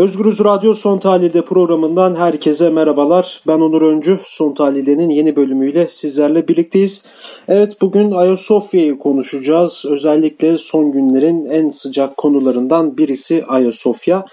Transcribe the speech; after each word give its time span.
Özgürüz 0.00 0.44
Radyo 0.44 0.74
Son 0.74 0.98
Tahlil'de 0.98 1.44
programından 1.44 2.14
herkese 2.14 2.70
merhabalar. 2.70 3.42
Ben 3.46 3.60
Onur 3.60 3.82
Öncü. 3.82 4.18
Son 4.22 4.54
Tahlil'de'nin 4.54 5.10
yeni 5.10 5.36
bölümüyle 5.36 5.88
sizlerle 5.88 6.48
birlikteyiz. 6.48 7.04
Evet 7.48 7.80
bugün 7.80 8.12
Ayasofya'yı 8.12 8.98
konuşacağız. 8.98 9.84
Özellikle 9.88 10.58
son 10.58 10.92
günlerin 10.92 11.44
en 11.44 11.70
sıcak 11.70 12.16
konularından 12.16 12.96
birisi 12.96 13.44
Ayasofya. 13.44 14.24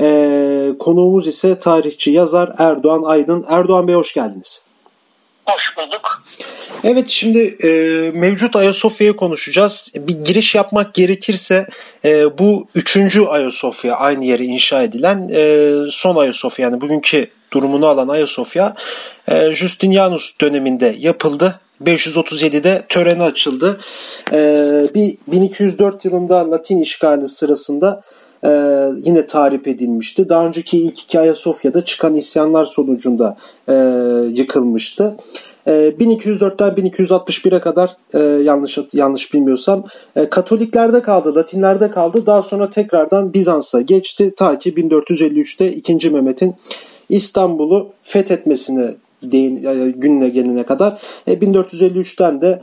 Ee, 0.00 0.72
konuğumuz 0.78 1.26
ise 1.26 1.58
tarihçi 1.58 2.10
yazar 2.10 2.54
Erdoğan 2.58 3.02
Aydın. 3.02 3.44
Erdoğan 3.48 3.88
Bey 3.88 3.94
hoş 3.94 4.14
geldiniz. 4.14 4.65
Hoş 5.46 5.76
bulduk. 5.76 6.22
Evet 6.84 7.08
şimdi 7.08 7.56
e, 7.62 7.68
mevcut 8.18 8.56
Ayasofya'yı 8.56 9.16
konuşacağız. 9.16 9.92
Bir 9.96 10.14
giriş 10.24 10.54
yapmak 10.54 10.94
gerekirse 10.94 11.66
e, 12.04 12.38
bu 12.38 12.68
üçüncü 12.74 13.24
Ayasofya 13.24 13.94
aynı 13.96 14.24
yere 14.24 14.44
inşa 14.44 14.82
edilen 14.82 15.30
e, 15.34 15.72
son 15.90 16.16
Ayasofya 16.16 16.64
yani 16.64 16.80
bugünkü 16.80 17.30
durumunu 17.52 17.86
alan 17.86 18.08
Ayasofya 18.08 18.74
e, 19.28 19.52
Justinianus 19.52 20.40
döneminde 20.40 20.96
yapıldı. 20.98 21.60
537'de 21.84 22.82
töreni 22.88 23.22
açıldı. 23.22 23.78
E, 24.32 24.38
bir 24.94 25.16
1204 25.26 26.04
yılında 26.04 26.50
Latin 26.50 26.80
işgali 26.80 27.28
sırasında 27.28 28.02
e, 28.46 28.50
yine 29.04 29.26
tarif 29.26 29.66
edilmişti. 29.66 30.28
Daha 30.28 30.46
önceki 30.46 30.78
ilk 30.78 31.00
iki 31.00 31.20
Ayasofya'da 31.20 31.84
çıkan 31.84 32.14
isyanlar 32.14 32.64
sonucunda 32.64 33.36
e, 33.68 33.74
yıkılmıştı. 34.32 35.16
1204'ten 35.66 36.68
e, 36.68 36.88
1261'e 36.88 37.60
kadar 37.60 37.96
e, 38.14 38.18
yanlış 38.20 38.78
yanlış 38.92 39.34
bilmiyorsam 39.34 39.84
e, 40.16 40.30
Katoliklerde 40.30 41.02
kaldı, 41.02 41.34
Latinlerde 41.34 41.90
kaldı. 41.90 42.26
Daha 42.26 42.42
sonra 42.42 42.68
tekrardan 42.68 43.34
Bizans'a 43.34 43.80
geçti 43.80 44.32
ta 44.36 44.58
ki 44.58 44.74
1453'te 44.74 45.72
2. 45.72 46.10
Mehmet'in 46.10 46.54
İstanbul'u 47.08 47.92
fethetmesine 48.02 48.94
değin, 49.22 49.62
gününe 49.96 50.28
gelene 50.28 50.62
kadar. 50.62 51.00
1453'ten 51.28 52.40
de 52.40 52.62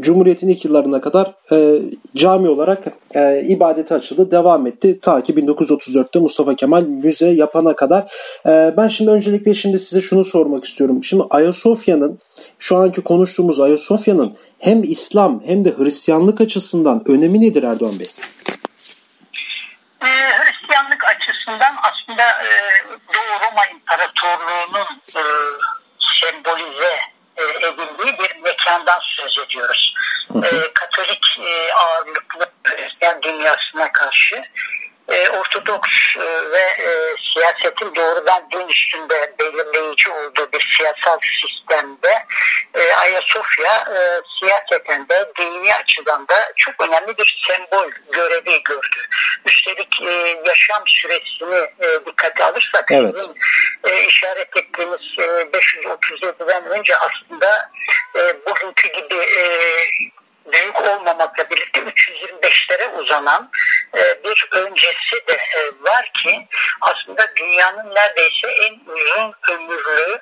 Cumhuriyet'in 0.00 0.48
ilk 0.48 0.64
yıllarına 0.64 1.00
kadar 1.00 1.34
e, 1.52 1.82
cami 2.16 2.48
olarak 2.48 2.84
e, 3.14 3.44
ibadete 3.46 3.94
açıldı. 3.94 4.30
Devam 4.30 4.66
etti. 4.66 5.00
Ta 5.00 5.22
ki 5.22 5.32
1934'te 5.32 6.18
Mustafa 6.18 6.56
Kemal 6.56 6.82
müze 6.82 7.28
yapana 7.28 7.76
kadar. 7.76 8.12
E, 8.46 8.74
ben 8.76 8.88
şimdi 8.88 9.10
öncelikle 9.10 9.54
şimdi 9.54 9.78
size 9.78 10.00
şunu 10.00 10.24
sormak 10.24 10.64
istiyorum. 10.64 11.04
Şimdi 11.04 11.22
Ayasofya'nın 11.30 12.18
şu 12.58 12.76
anki 12.76 13.00
konuştuğumuz 13.02 13.60
Ayasofya'nın 13.60 14.36
hem 14.58 14.82
İslam 14.82 15.42
hem 15.46 15.64
de 15.64 15.74
Hristiyanlık 15.78 16.40
açısından 16.40 17.02
önemi 17.06 17.40
nedir 17.40 17.62
Erdoğan 17.62 17.98
Bey? 18.00 18.06
Ee, 20.02 20.06
Hristiyanlık 20.06 21.04
açısından 21.04 21.74
aslında 21.82 22.22
e, 22.22 22.48
Doğu 23.14 23.40
Roma 23.40 23.66
İmparatorluğu'nun 23.74 25.00
e, 25.16 25.22
sembolize 26.20 26.96
e, 27.36 27.66
edildiği 27.66 28.18
bir 28.18 28.42
mekandan 28.42 29.00
söz 29.02 29.38
ediyoruz. 29.38 29.79
E, 30.44 30.72
Katolik 30.72 31.38
e, 31.40 31.72
ağırlıklı 31.72 32.46
Hristiyan 32.64 33.22
dünyasına 33.22 33.92
karşı 33.92 34.44
e, 35.10 35.28
Ortodoks 35.28 36.16
e, 36.16 36.50
ve 36.50 36.84
e, 36.84 36.90
siyasetin 37.34 37.94
doğrudan 37.94 38.50
din 38.52 38.68
üstünde 38.68 39.34
belirleyici 39.38 40.10
olduğu 40.10 40.52
bir 40.52 40.74
siyasal 40.76 41.18
sistemde 41.40 42.26
e, 42.74 42.92
Ayasofya 42.92 43.72
e, 43.72 43.98
siyaseten 44.38 45.08
de 45.08 45.32
dini 45.38 45.74
açıdan 45.74 46.28
da 46.28 46.34
çok 46.56 46.74
önemli 46.88 47.18
bir 47.18 47.44
sembol 47.48 47.90
görevi 48.12 48.62
gördü. 48.62 49.00
Üstelik 49.46 50.02
e, 50.02 50.42
yaşam 50.46 50.82
süresini 50.86 51.70
e, 51.80 52.06
dikkate 52.06 52.44
alırsak 52.44 52.84
evet. 52.90 53.14
sizin 53.16 53.34
e, 53.84 54.06
işaret 54.06 54.56
ettiğiniz 54.56 55.18
e, 55.18 55.22
537'den 55.22 56.64
önce 56.64 56.96
aslında 56.96 57.70
e, 58.16 58.46
bugünkü 58.46 58.88
gibi 58.88 59.14
e, 59.14 59.42
büyük 60.52 60.80
olmamakla 60.80 61.50
birlikte 61.50 61.80
325'lere 61.80 62.88
uzanan 62.88 63.50
e, 63.96 64.24
bir 64.24 64.48
öncesi 64.52 65.26
de 65.28 65.32
e, 65.32 65.60
var 65.80 66.10
ki 66.22 66.48
aslında 66.80 67.36
dünyanın 67.36 67.94
neredeyse 67.94 68.48
en 68.48 68.80
uzun 68.86 69.34
ömürlü 69.50 70.20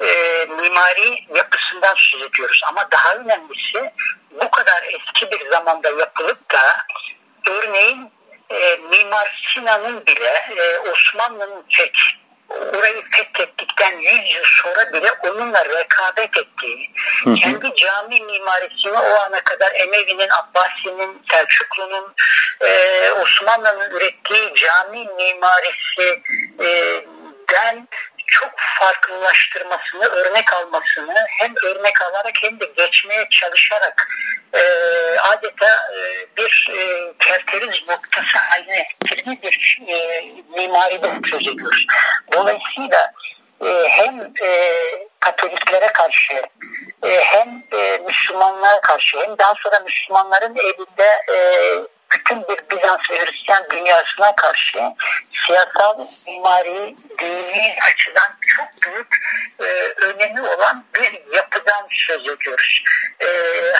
e, 0.00 0.06
mimari 0.44 1.24
yapısından 1.34 1.94
söz 1.96 2.22
ediyoruz. 2.22 2.60
Ama 2.68 2.90
daha 2.90 3.16
önemlisi 3.16 3.92
bu 4.30 4.50
kadar 4.50 4.82
eski 4.82 5.30
bir 5.30 5.50
zamanda 5.50 5.90
yapılıp 5.90 6.50
da 6.52 6.62
örneğin 7.50 8.12
e, 8.50 8.76
Mimar 8.76 9.42
Sinan'ın 9.54 10.06
bile 10.06 10.46
e, 10.56 10.78
Osmanlı'nın 10.78 11.64
tek 11.76 11.98
orayı 12.48 13.02
fethettikten 13.10 13.98
100 13.98 14.34
yıl 14.34 14.42
sonra 14.44 14.92
bile 14.92 15.12
onunla 15.12 15.64
rekabet 15.64 16.36
ettiği, 16.36 16.90
hı 17.24 17.30
hı. 17.30 17.34
kendi 17.34 17.74
cami 17.74 18.20
mimarisini 18.20 18.98
o 18.98 19.20
ana 19.20 19.40
kadar 19.40 19.72
Emevi'nin, 19.74 20.28
Abbasi'nin, 20.28 21.22
Selçuklu'nun, 21.30 22.14
e, 22.60 23.10
Osmanlı'nın 23.10 23.90
ürettiği 23.90 24.54
cami 24.54 25.06
mimarisi 25.16 26.22
e, 26.64 27.04
den 27.50 27.88
çok 28.28 28.52
farklılaştırmasını, 28.56 30.04
örnek 30.04 30.52
almasını 30.52 31.14
hem 31.40 31.54
örnek 31.64 32.02
alarak 32.02 32.34
hem 32.42 32.60
de 32.60 32.64
geçmeye 32.76 33.28
çalışarak 33.30 34.08
e, 34.54 34.60
adeta 35.20 35.76
e, 35.96 36.26
bir 36.36 36.68
e, 36.78 37.12
kerteriz 37.18 37.88
noktası 37.88 38.38
haline 38.38 38.86
getirdiği 39.00 39.42
bir 39.42 39.78
e, 39.88 40.24
mimaride 40.56 41.28
söz 41.30 41.48
ediyoruz. 41.48 41.86
Dolayısıyla 42.32 43.12
e, 43.64 43.88
hem 43.88 44.20
e, 44.42 44.72
Katoliklere 45.20 45.86
karşı 45.86 46.42
e, 47.04 47.20
hem 47.24 47.62
e, 47.72 47.98
Müslümanlara 47.98 48.80
karşı 48.80 49.18
hem 49.18 49.38
daha 49.38 49.54
sonra 49.54 49.80
Müslümanların 49.80 50.56
elinde 50.56 51.08
e, 51.32 51.36
bütün 52.12 52.42
bir 52.42 52.58
Bizans 52.70 53.10
ve 53.10 53.24
Hristiyan 53.24 53.66
dünyasına 53.70 54.34
karşı 54.34 54.80
siyasal, 55.46 56.06
mimari, 56.26 56.96
dini 57.18 57.76
açıdan 57.86 58.36
çok 58.56 58.68
büyük 58.82 59.16
e, 59.60 59.64
önemi 60.04 60.42
olan 60.42 60.84
bir 60.94 61.36
yapıdan 61.36 61.86
söz 61.90 62.28
ediyoruz. 62.28 62.82
E, 63.20 63.26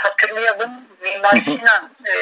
hatırlayalım 0.03 0.71
Mimar 1.01 1.41
Sinan 1.45 1.91
e, 2.07 2.15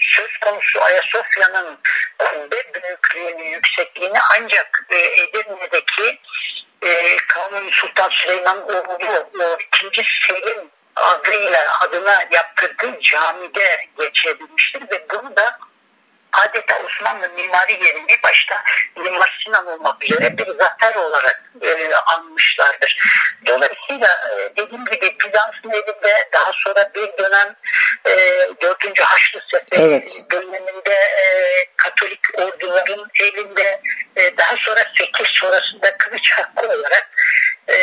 söz 0.00 0.38
konusu 0.38 0.82
Ayasofya'nın 0.82 1.78
kubbe 2.18 2.56
büyüklüğünü, 2.74 3.42
yüksekliğini 3.42 4.18
ancak 4.36 4.86
e, 4.90 4.96
Edirne'deki 4.96 6.20
e, 6.82 7.16
Kanuni 7.16 7.72
Sultan 7.72 8.08
Süleyman 8.08 8.62
oğlu 8.68 9.28
o 9.40 9.58
ikinci 9.60 10.02
Selim 10.26 10.70
adıyla 10.96 11.80
adına 11.80 12.24
yaptırdığı 12.30 13.00
camide 13.00 13.86
geçebilmiştir 13.98 14.82
ve 14.90 15.06
bunu 15.10 15.36
da 15.36 15.58
adeta 16.32 16.78
Osmanlı 16.86 17.28
mimari 17.28 17.72
yerini 17.72 18.22
başta 18.22 18.64
Mimar 18.96 19.40
Sinan 19.44 19.66
olmak 19.66 20.04
üzere 20.04 20.38
bir 20.38 20.46
zafer 20.46 20.94
olarak 20.94 21.42
e, 21.62 21.94
anmışlardır. 21.94 22.96
Dolayısıyla 23.46 24.08
e, 24.08 24.56
dediğim 24.56 24.84
gibi 24.84 25.16
Bizans'ın 25.24 25.70
elinde 25.70 26.28
daha 26.32 26.52
sonra 26.52 26.90
bir 26.94 27.24
dönem 27.24 27.56
e, 28.04 28.16
4. 28.62 29.00
Haçlı 29.00 29.40
Seferi 29.50 29.82
evet. 29.82 30.20
döneminde 30.32 30.94
e, 30.94 31.24
Katolik 31.76 32.20
orduların 32.34 33.08
elinde 33.20 33.80
e, 34.16 34.36
daha 34.36 34.56
sonra 34.56 34.84
8 34.98 35.26
sonrasında 35.26 35.96
kılıç 35.96 36.32
hakkı 36.32 36.66
olarak 36.66 37.10
e, 37.68 37.76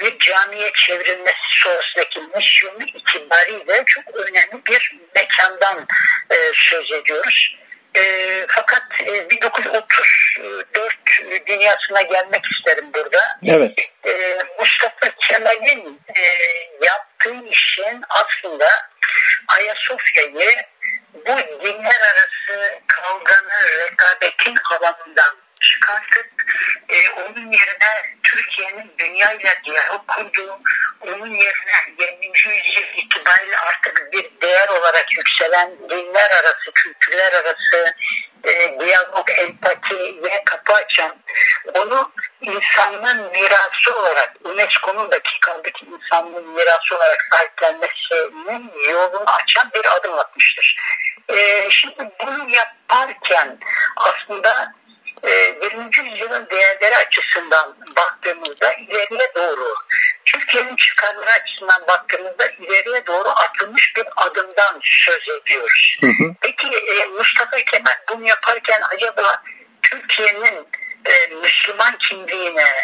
bir 0.00 0.18
camiye 0.18 0.72
çevrilmesi 0.72 1.36
sonrasındaki 1.48 2.20
misyonu 2.20 2.82
itibariyle 2.82 3.84
çok 3.86 4.16
önemli 4.16 4.66
bir 4.66 4.96
mekandan 5.14 5.86
e, 6.30 6.52
söz 6.54 6.92
ediyoruz. 6.92 7.56
E, 7.96 8.46
fakat 8.48 8.82
e, 9.06 9.30
1934 9.30 11.46
dünyasına 11.46 12.02
gelmek 12.02 12.44
isterim 12.52 12.92
burada. 12.94 13.38
Evet. 13.46 13.92
E, 14.06 14.38
Mustafa 14.58 15.10
Kemal'in 15.20 16.00
e, 16.16 16.20
yaptığı 16.86 17.48
işin 17.50 18.02
aslında 18.08 18.66
Ayasofya'yı 19.56 20.50
bu 21.14 21.36
dinler 21.64 22.00
arası 22.00 22.80
kavganın, 22.86 23.78
rekabetin 23.78 24.56
alanından 24.72 25.45
çıkartıp 25.60 26.26
e, 26.88 27.10
onun 27.10 27.52
yerine 27.52 28.16
Türkiye'nin 28.22 28.92
dünya 28.98 29.32
ile 29.32 29.60
diyalog 29.64 30.06
kurduğu, 30.06 30.60
onun 31.00 31.30
yerine 31.34 31.94
20. 31.98 32.26
yüzyıl 32.26 32.86
itibariyle 32.96 33.58
artık 33.58 34.12
bir 34.12 34.30
değer 34.42 34.68
olarak 34.68 35.12
yükselen 35.16 35.70
dinler 35.90 36.30
arası, 36.30 36.72
kültürler 36.74 37.32
arası 37.32 37.94
e, 38.44 38.80
diyalog, 38.80 39.30
empatiye 39.30 40.42
kapı 40.44 40.72
açan, 40.72 41.16
onu 41.74 42.12
insanlığın 42.40 43.30
mirası 43.32 43.98
olarak, 43.98 44.32
UNESCO'nun 44.44 45.10
dakikadaki 45.10 45.86
insanlığın 45.86 46.48
mirası 46.48 46.96
olarak 46.96 47.28
sahiplenmesinin 47.32 48.72
yolunu 48.90 49.24
açan 49.26 49.70
bir 49.74 49.96
adım 49.96 50.18
atmıştır. 50.18 50.76
E, 51.28 51.70
şimdi 51.70 52.10
bunu 52.20 52.50
yaparken 52.50 53.58
aslında 53.96 54.74
20. 55.22 55.90
E, 55.98 56.10
yüzyılın 56.10 56.48
değerleri 56.50 56.96
açısından 56.96 57.76
baktığımızda 57.96 58.72
ileriye 58.72 59.32
doğru, 59.34 59.74
Türkiye'nin 60.24 60.76
çıkarları 60.76 61.30
açısından 61.30 61.86
baktığımızda 61.88 62.48
ileriye 62.48 63.06
doğru 63.06 63.28
atılmış 63.28 63.96
bir 63.96 64.06
adımdan 64.16 64.80
söz 64.82 65.28
ediyoruz. 65.28 65.98
Hı 66.00 66.06
hı. 66.06 66.34
Peki 66.40 66.66
e, 66.66 67.04
Mustafa 67.04 67.56
Kemal 67.56 67.98
bunu 68.08 68.28
yaparken 68.28 68.82
acaba 68.94 69.42
Türkiye'nin 69.82 70.68
e, 71.04 71.26
Müslüman 71.26 71.98
kimliğine, 71.98 72.74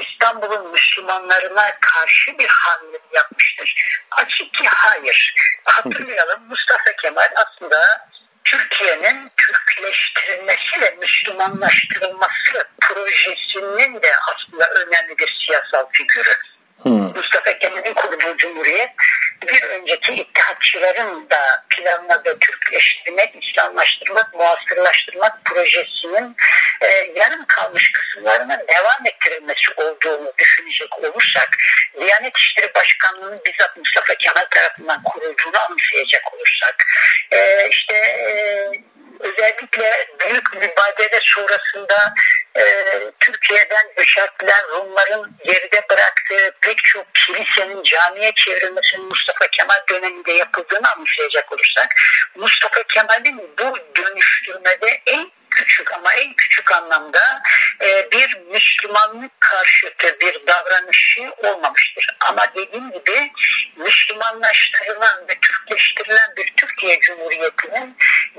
İstanbul'un 0.00 0.70
Müslümanlarına 0.70 1.70
karşı 1.80 2.38
bir 2.38 2.48
hamle 2.48 2.98
yapmıştır. 3.12 4.00
Açık 4.10 4.54
ki 4.54 4.64
hayır. 4.74 5.34
Hatırlayalım 5.64 6.48
Mustafa 6.48 6.92
Kemal 7.02 7.28
aslında 7.36 8.08
Türkiye'nin 8.44 9.30
Türkleştirilmesi 9.90 10.80
ve 10.80 10.96
Müslümanlaştırılması 11.00 12.68
projesinin 12.80 14.02
de 14.02 14.12
aslında 14.34 14.68
önemli 14.68 15.18
bir 15.18 15.36
siyasal 15.46 15.86
figürü. 15.92 16.32
Hmm. 16.82 17.16
Mustafa 17.16 17.58
Kemal'in 17.58 17.94
kurduğu 17.94 18.36
Cumhuriyet 18.36 18.90
bir 19.42 19.62
önceki 19.62 20.12
ittihatçıların 20.12 21.30
da 21.30 21.64
planladığı 21.70 22.38
Türkleştirmek, 22.38 23.34
İslamlaştırmak, 23.44 24.34
muasırlaştırmak 24.34 25.44
projesinin 25.44 26.36
e, 26.80 26.86
yarım 27.16 27.44
kalmış 27.46 27.92
kısımlarına 27.92 28.58
devam 28.68 29.06
ettirilmesi 29.06 29.72
olduğunu 29.76 30.32
düşünecek 30.38 30.98
olursak, 30.98 31.48
Diyanet 32.00 32.36
İşleri 32.36 32.74
Başkanlığı'nın 32.74 33.40
bizzat 33.46 33.76
Mustafa 33.76 34.14
Kemal 34.14 34.46
tarafından 34.50 35.02
kurulduğunu 35.02 35.60
anımsayacak 35.68 36.34
olursak, 36.34 36.86
e, 37.30 37.68
işte 37.70 37.94
e, 37.94 38.30
özellikle 39.20 40.08
büyük 40.20 40.54
mübadele 40.54 41.20
sonrasında 41.22 42.14
e, 42.56 42.64
Türkiye'den 43.20 43.86
göçerttiler 43.96 44.64
Rumların 44.70 45.36
geride 45.44 45.86
bıraktığı 45.90 46.56
pek 46.60 46.84
çok 46.84 47.14
kilisenin 47.14 47.82
camiye 47.82 48.32
çevrilmesinin 48.36 49.04
Mustafa 49.04 49.46
Kemal 49.46 49.82
döneminde 49.90 50.32
yapıldığını 50.32 50.92
anımsayacak 50.96 51.52
olursak 51.52 51.94
Mustafa 52.34 52.82
Kemal'in 52.82 53.38
bu 53.58 53.78
dönüştürmede 53.96 55.02
en 55.06 55.30
küçük 55.50 55.92
ama 55.92 56.14
en 56.14 56.34
küçük 56.34 56.72
anlamda 56.72 57.42
e, 57.82 57.99
Müslümanlık 58.80 59.40
karşıtı 59.40 60.20
bir 60.20 60.46
davranışı 60.46 61.32
olmamıştır. 61.44 62.06
Ama 62.28 62.46
dediğim 62.56 62.90
gibi 62.90 63.32
Müslümanlaştırılan 63.76 65.28
ve 65.28 65.34
Türkleştirilen 65.40 66.36
bir 66.36 66.52
Türkiye 66.56 67.00
Cumhuriyeti'nin 67.00 67.96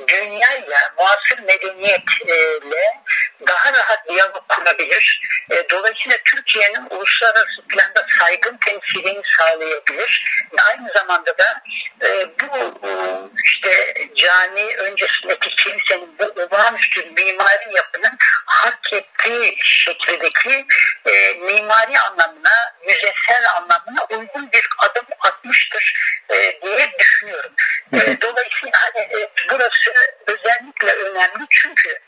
dünyayla, 0.07 0.93
muasır 0.97 1.39
medeniyetle 1.39 3.01
daha 3.47 3.73
rahat 3.73 4.09
diyalog 4.09 4.47
kurabilir. 4.47 5.21
E, 5.51 5.69
dolayısıyla 5.69 6.17
Türkiye'nin 6.25 6.85
uluslararası 6.89 7.61
planda 7.69 8.07
saygın 8.19 8.57
temsilini 8.57 9.21
sağlayabilir. 9.37 10.25
Aynı 10.69 10.89
zamanda 10.93 11.37
da 11.37 11.61
e, 12.03 12.29
bu 12.39 12.81
işte 13.45 13.93
cami 14.15 14.77
öncesindeki 14.77 15.55
kilisenin 15.55 16.19
bu 16.19 16.41
olağanüstü 16.41 17.05
mimari 17.05 17.75
yapının 17.75 18.17
hak 18.45 18.93
ettiği 18.93 19.55
şekildeki 20.31 20.65
e, 21.05 21.33
mimari 21.33 21.99
anlamına, 21.99 22.73
müzesel 22.87 23.43
anlamına 23.57 24.05
uygun 24.09 24.51
bir 24.51 24.67
adım 24.79 25.05
atmıştır 25.19 25.93
e, 26.29 26.35
diye 26.35 26.91
düşünüyorum. 26.99 27.51
E, 27.93 28.21
dolayısıyla 28.21 28.71
hani, 28.73 29.21
e, 29.21 29.29
burası 29.51 29.91
özellikle 30.27 30.93
önemli 30.93 31.45
çünkü 31.49 31.99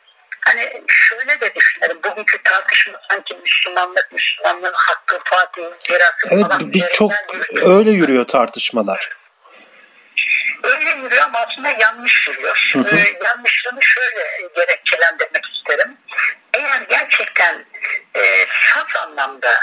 Hani 0.46 0.84
şöyle 0.88 1.42
de 1.42 1.56
düşünelim. 1.56 2.04
Bugünkü 2.04 2.44
tartışma 2.44 3.00
sanki 3.10 3.36
Müslümanlık, 3.36 4.12
Müslümanlığın 4.12 4.74
hakkı, 4.74 5.20
Fatih, 5.24 5.62
mirası 5.62 6.28
evet, 6.32 6.44
falan. 6.44 6.74
Bir 6.74 6.88
çok 6.88 7.12
öyle 7.62 7.92
yürüyor 7.92 8.28
tartışmalar. 8.28 9.10
Öyle 10.64 10.90
yürüyor 10.90 11.24
ama 11.24 11.40
aslında 11.40 11.70
yanlış 11.70 12.28
yürüyor. 12.28 12.72
Hı 12.74 12.80
hı. 12.80 12.96
Ee, 12.96 13.26
yanlışlığını 13.26 13.80
şöyle 13.82 14.48
gerekçelendirmek 14.56 15.44
isterim. 15.56 15.98
Eğer 16.64 16.82
gerçekten 16.90 17.66
e, 18.16 18.46
saf 18.74 18.96
anlamda 18.96 19.60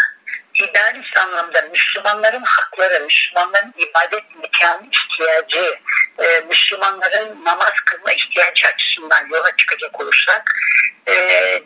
idealist 0.63 1.19
anlamda 1.19 1.61
Müslümanların 1.71 2.43
hakları, 2.43 3.05
Müslümanların 3.05 3.75
ibadet 3.77 4.25
imkanı 4.35 4.83
ihtiyacı, 4.93 5.79
e, 6.19 6.41
Müslümanların 6.49 7.45
namaz 7.45 7.73
kılma 7.87 8.13
ihtiyacı 8.13 8.67
açısından 8.67 9.29
yola 9.31 9.57
çıkacak 9.57 10.01
olursak 10.01 10.55
e, 11.09 11.15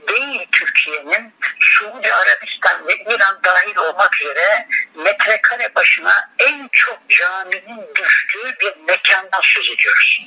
değil 0.08 0.46
Türkiye'nin 0.52 1.34
Suudi 1.60 2.12
Arabistan 2.12 2.86
ve 2.86 2.94
İran 2.96 3.40
dahil 3.44 3.76
olmak 3.76 4.20
üzere 4.20 4.68
metrekare 4.94 5.74
başına 5.74 6.30
en 6.38 6.68
çok 6.72 6.98
caminin 7.08 7.94
düştüğü 7.98 8.58
bir 8.60 8.76
mekandan 8.88 9.40
söz 9.42 9.70
ediyoruz. 9.70 10.20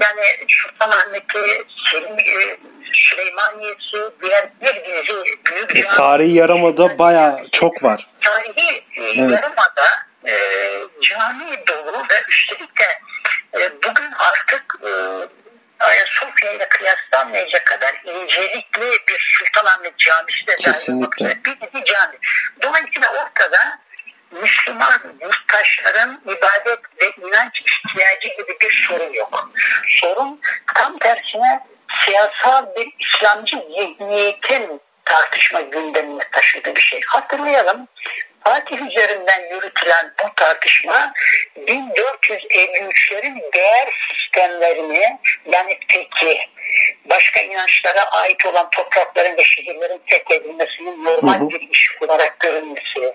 Yani 0.00 0.46
Sultanahmet'i, 0.48 1.64
Selim, 1.90 2.18
e, 2.18 2.58
Süleymaniye'si, 2.92 3.98
diğer 4.22 4.48
bir 4.60 4.74
Tarihi 5.82 6.36
yaramada 6.36 6.98
baya 6.98 7.44
çok 7.52 7.84
var. 7.84 8.10
Tarihi 8.20 8.84
e, 8.96 9.02
evet. 9.02 9.30
yaramada 9.30 9.86
e, 10.26 10.34
cami 11.00 11.66
dolu 11.68 11.98
ve 12.10 12.22
üstelik 12.28 12.70
de 12.80 13.00
e, 13.60 13.72
bugün 13.82 14.12
artık 14.18 14.74
e, 14.84 14.90
Ayasofya 15.80 16.52
ile 16.52 16.68
kıyaslanmayacak 16.68 17.66
kadar 17.66 17.94
incelikli 18.04 18.90
bir 19.08 19.38
Sultanahmet 19.38 19.98
Camisi 19.98 20.46
de 20.46 20.56
Kesinlikle. 20.56 21.38
bir 21.44 21.60
dizi 21.60 21.84
cami. 21.84 22.16
Dolayısıyla 22.62 23.08
ortada 23.08 23.78
Müslüman 24.30 25.00
yurttaşların 25.20 26.20
ibadet 26.24 26.80
ve 27.00 27.26
inanç 27.26 27.60
ihtiyacı 27.60 28.28
gibi 28.28 28.56
bir 28.60 28.86
sorun 28.88 29.12
yok. 29.12 29.50
Sorun 29.86 30.40
tam 30.74 30.98
tersine 30.98 31.66
siyasal 32.04 32.66
bir 32.76 32.92
İslamcı 32.98 33.56
zihniyetin 33.56 34.80
tartışma 35.08 35.60
gündemine 35.60 36.22
taşıdığı 36.32 36.76
bir 36.76 36.80
şey. 36.80 37.00
Hatırlayalım 37.06 37.88
Fatih 38.44 38.76
üzerinden 38.76 39.50
yürütülen 39.50 40.14
bu 40.24 40.34
tartışma 40.36 41.12
1453'lerin 41.56 43.52
değer 43.54 43.88
sistemlerini 44.12 45.18
yani 45.52 45.78
peki 45.88 46.38
başka 47.04 47.40
inançlara 47.40 48.04
ait 48.04 48.46
olan 48.46 48.70
toprakların 48.70 49.36
ve 49.36 49.44
şehirlerin 49.44 50.00
fethedilmesinin 50.06 51.04
normal 51.04 51.48
bir 51.48 51.60
iş 51.60 51.96
olarak 52.02 52.40
görünmesi, 52.40 53.14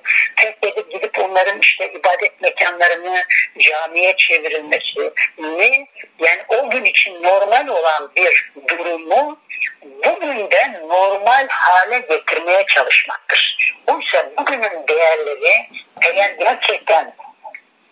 onların 1.33 1.59
işte 1.59 1.91
ibadet 1.91 2.41
mekanlarını 2.41 3.23
camiye 3.59 4.15
çevirilmesi 4.17 5.13
ne 5.37 5.87
yani 6.19 6.41
o 6.47 6.69
gün 6.69 6.85
için 6.85 7.23
normal 7.23 7.67
olan 7.67 8.11
bir 8.15 8.51
durumu 8.69 9.39
bugünden 9.83 10.87
normal 10.87 11.47
hale 11.49 11.99
getirmeye 11.99 12.65
çalışmaktır. 12.65 13.57
Oysa 13.87 14.31
bugünün 14.37 14.87
değerleri 14.87 15.69
eğer 16.01 16.31
gerçekten 16.39 17.15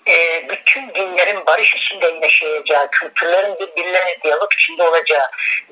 e, 0.07 0.49
bütün 0.49 0.93
dinlerin 0.93 1.45
barış 1.45 1.75
içinde 1.75 2.19
yaşayacağı, 2.21 2.89
kültürlerin 2.91 3.55
birbirlerine 3.59 4.17
diyalog 4.23 4.53
içinde 4.53 4.83
olacağı, 4.83 5.27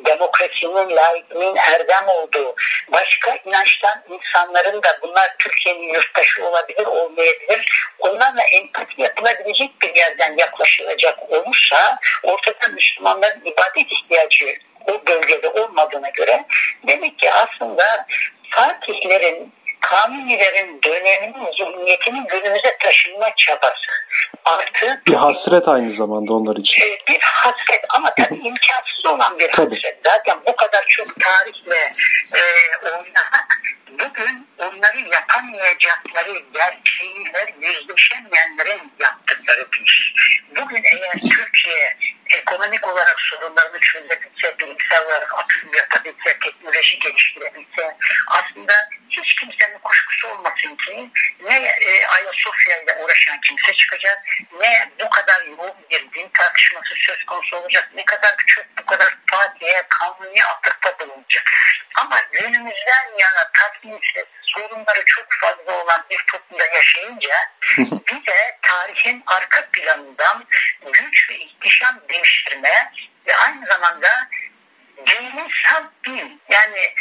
demokrasinin, 0.05 0.95
laikliğin 0.95 1.55
erdem 1.55 2.07
olduğu, 2.07 2.55
başka 2.88 3.38
inançtan 3.45 4.03
insanların 4.09 4.83
da 4.83 5.00
bunlar 5.01 5.36
Türkiye'nin 5.39 5.93
yurttaşı 5.93 6.45
olabilir, 6.45 6.86
olmayabilir, 6.86 7.89
onlarla 8.00 8.43
empati 8.43 9.01
yapılabilecek 9.01 9.81
bir 9.81 9.95
yerden 9.95 10.38
yaklaşılacak 10.38 11.31
olursa 11.31 12.00
ortada 12.24 12.67
Müslümanların 12.67 13.41
ibadet 13.41 13.91
ihtiyacı 13.91 14.55
o 14.88 15.07
bölgede 15.07 15.50
olmadığına 15.50 16.09
göre 16.09 16.45
demek 16.88 17.19
ki 17.19 17.31
aslında 17.31 18.05
Fatihlerin 18.50 19.53
Kanunilerin 19.81 20.81
döneminin 20.83 21.51
zihniyetinin 21.57 22.27
günümüze 22.27 22.77
taşınma 22.79 23.36
çabası. 23.38 23.91
Artı 24.45 25.01
bir 25.07 25.13
hasret 25.13 25.67
aynı 25.67 25.91
zamanda 25.91 26.33
onlar 26.33 26.55
için. 26.55 26.83
E, 26.83 26.98
bir 27.07 27.19
hasret 27.21 27.86
ama 27.89 28.13
tabii 28.15 28.36
imkansız 28.36 29.05
olan 29.05 29.39
bir 29.39 29.51
tabii. 29.51 29.75
hasret. 29.75 30.00
Zaten 30.05 30.38
bu 30.45 30.55
kadar 30.55 30.86
çok 30.88 31.07
tarihle 31.21 31.93
e, 32.33 32.41
oynamak 32.86 33.48
bugün 34.00 34.48
onları 34.59 35.00
yapamayacakları 35.12 36.43
gerçeğiyle 36.53 37.53
yüzleşemeyenlerin 37.59 38.91
yaptıkları 39.00 39.67
bir 39.74 39.81
iş. 39.86 40.13
Bugün 40.62 40.83
eğer 40.83 41.13
Türkiye 41.13 41.98
ekonomik 42.29 42.88
olarak 42.88 43.19
sorunlarını 43.19 43.79
çözebilse, 43.79 44.59
bilimsel 44.59 45.05
olarak 45.05 45.33
atılım 45.39 45.74
yapabilse, 45.74 46.39
teknoloji 46.39 47.00
geliştirebilse 47.00 47.98
aslında 48.27 48.74
hiç 49.09 49.36
kimsenin 49.36 49.77
kuşkusu 49.77 50.27
olmasın 50.27 50.75
ki 50.75 51.09
ne 51.41 51.57
e, 51.57 52.07
Ayasofya 52.07 52.81
ile 52.81 52.98
uğraşan 53.03 53.41
kimse 53.41 53.74
çıkacak 53.74 54.24
ne 54.59 54.89
bu 55.00 55.09
kadar 55.09 55.45
yoğun 55.45 55.75
bir 55.89 56.12
din 56.12 56.29
tartışması 56.33 56.95
söz 56.95 57.24
konusu 57.24 57.57
olacak 57.57 57.89
ne 57.95 58.05
kadar 58.05 58.36
çok 58.48 58.65
bu 58.77 58.86
kadar 58.86 59.17
Fatih'e 59.31 59.83
kanuni 59.89 60.45
atıkta 60.45 61.00
bulunacak. 61.00 61.51
Ama 62.01 62.21
günümüzden 62.31 63.05
yana 63.19 63.51
tatminsiz 63.53 64.25
sorunları 64.41 65.03
çok 65.05 65.25
fazla 65.41 65.83
olan 65.83 66.05
bir 66.09 66.24
toplumda 66.27 66.65
yaşayınca 66.65 67.36
bir 67.77 68.25
de 68.25 68.57
tarihin 68.62 69.24
arka 69.27 69.67
planından 69.71 70.45
güç 70.93 71.29
ve 71.29 71.38
ihtişam 71.38 72.00
değiştirme 72.19 72.91
ve 73.27 73.35
aynı 73.35 73.65
zamanda 73.65 74.27
dininsel 75.07 75.83
din 76.05 76.41
yani 76.49 76.93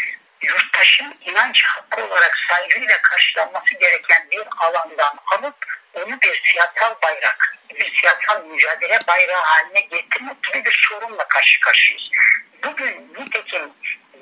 yurttaşın 0.42 1.14
inanç 1.20 1.64
hakkı 1.64 2.04
olarak 2.06 2.38
saygıyla 2.48 3.02
karşılanması 3.02 3.74
gereken 3.80 4.26
bir 4.30 4.42
alandan 4.58 5.18
alıp 5.26 5.56
onu 5.94 6.20
bir 6.20 6.42
siyasal 6.44 6.94
bayrak, 7.02 7.56
bir 7.70 8.00
siyasal 8.00 8.44
mücadele 8.44 8.98
bayrağı 9.08 9.42
haline 9.42 9.80
getirmek 9.80 10.42
gibi 10.42 10.64
bir 10.64 10.86
sorunla 10.88 11.28
karşı 11.28 11.60
karşıyayız. 11.60 12.10
Bugün 12.64 13.14
nitekim 13.18 13.72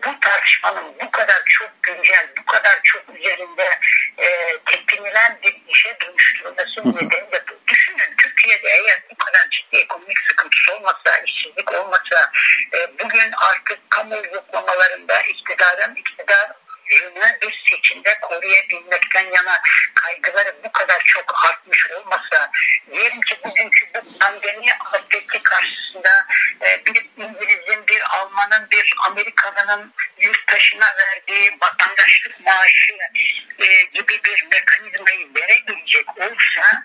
bu 0.04 0.20
tartışmanın 0.20 0.94
bu 1.00 1.10
kadar 1.10 1.42
çok 1.44 1.82
güncel, 1.82 2.28
bu 2.38 2.44
kadar 2.44 2.80
çok 2.82 3.02
üzerinde 3.18 3.80
e, 4.18 4.58
tepinilen 4.66 5.38
bir 5.42 5.62
işe 5.68 6.00
dönüştürülmesi 6.00 6.80
nedeni 6.80 7.32
de. 7.32 7.44
Düşünün 7.68 8.15
Türkiye'de 8.46 8.68
eğer 8.68 9.02
bu 9.10 9.16
kadar 9.24 9.48
ciddi 9.50 9.76
ekonomik 9.76 10.18
sıkıntısı 10.28 10.74
olmasa, 10.74 11.18
işsizlik 11.26 11.72
olmasa, 11.72 12.32
e, 12.74 12.98
bugün 12.98 13.32
artık 13.36 13.90
kamu 13.90 14.16
yoklamalarında 14.16 15.20
iktidarın 15.20 15.94
iktidar 15.94 16.52
yönüne 16.90 17.38
bir 17.42 17.64
seçimde 17.70 18.18
koruyabilmekten 18.20 19.24
yana 19.24 19.60
kaygıları 19.94 20.56
bu 20.64 20.72
kadar 20.72 21.02
çok 21.04 21.44
artmış 21.46 21.90
olmasa 21.90 22.50
diyelim 22.92 23.20
ki 23.20 23.38
bugünkü 23.44 23.86
bu 23.94 24.18
pandemi 24.18 24.72
afeti 24.80 25.42
karşısında 25.42 26.26
e, 26.62 26.86
bir 26.86 27.06
İngiliz'in, 27.16 27.86
bir 27.86 28.02
Alman'ın, 28.16 28.70
bir 28.70 28.94
Amerikalı'nın 29.06 29.94
yurttaşına 30.18 30.86
verdiği 30.98 31.56
vatandaşlık 31.60 32.40
maaşı 32.44 32.92
e, 33.58 33.82
gibi 33.82 34.20
bir 34.24 34.46
mekanizmayı 34.52 35.28
verebilecek 35.34 36.18
olsa 36.18 36.82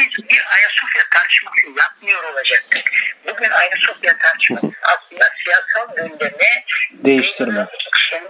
biz 0.00 0.28
bir 0.28 0.44
Ayasofya 0.56 1.02
tartışması 1.10 1.80
yapmıyor 1.80 2.24
olacaktık. 2.32 2.90
Bugün 3.26 3.50
Ayasofya 3.50 4.18
tartışması 4.18 4.66
aslında 4.82 5.24
siyasal 5.44 5.96
gündemi 5.96 6.64
değiştirme 6.92 7.66
için 7.96 8.24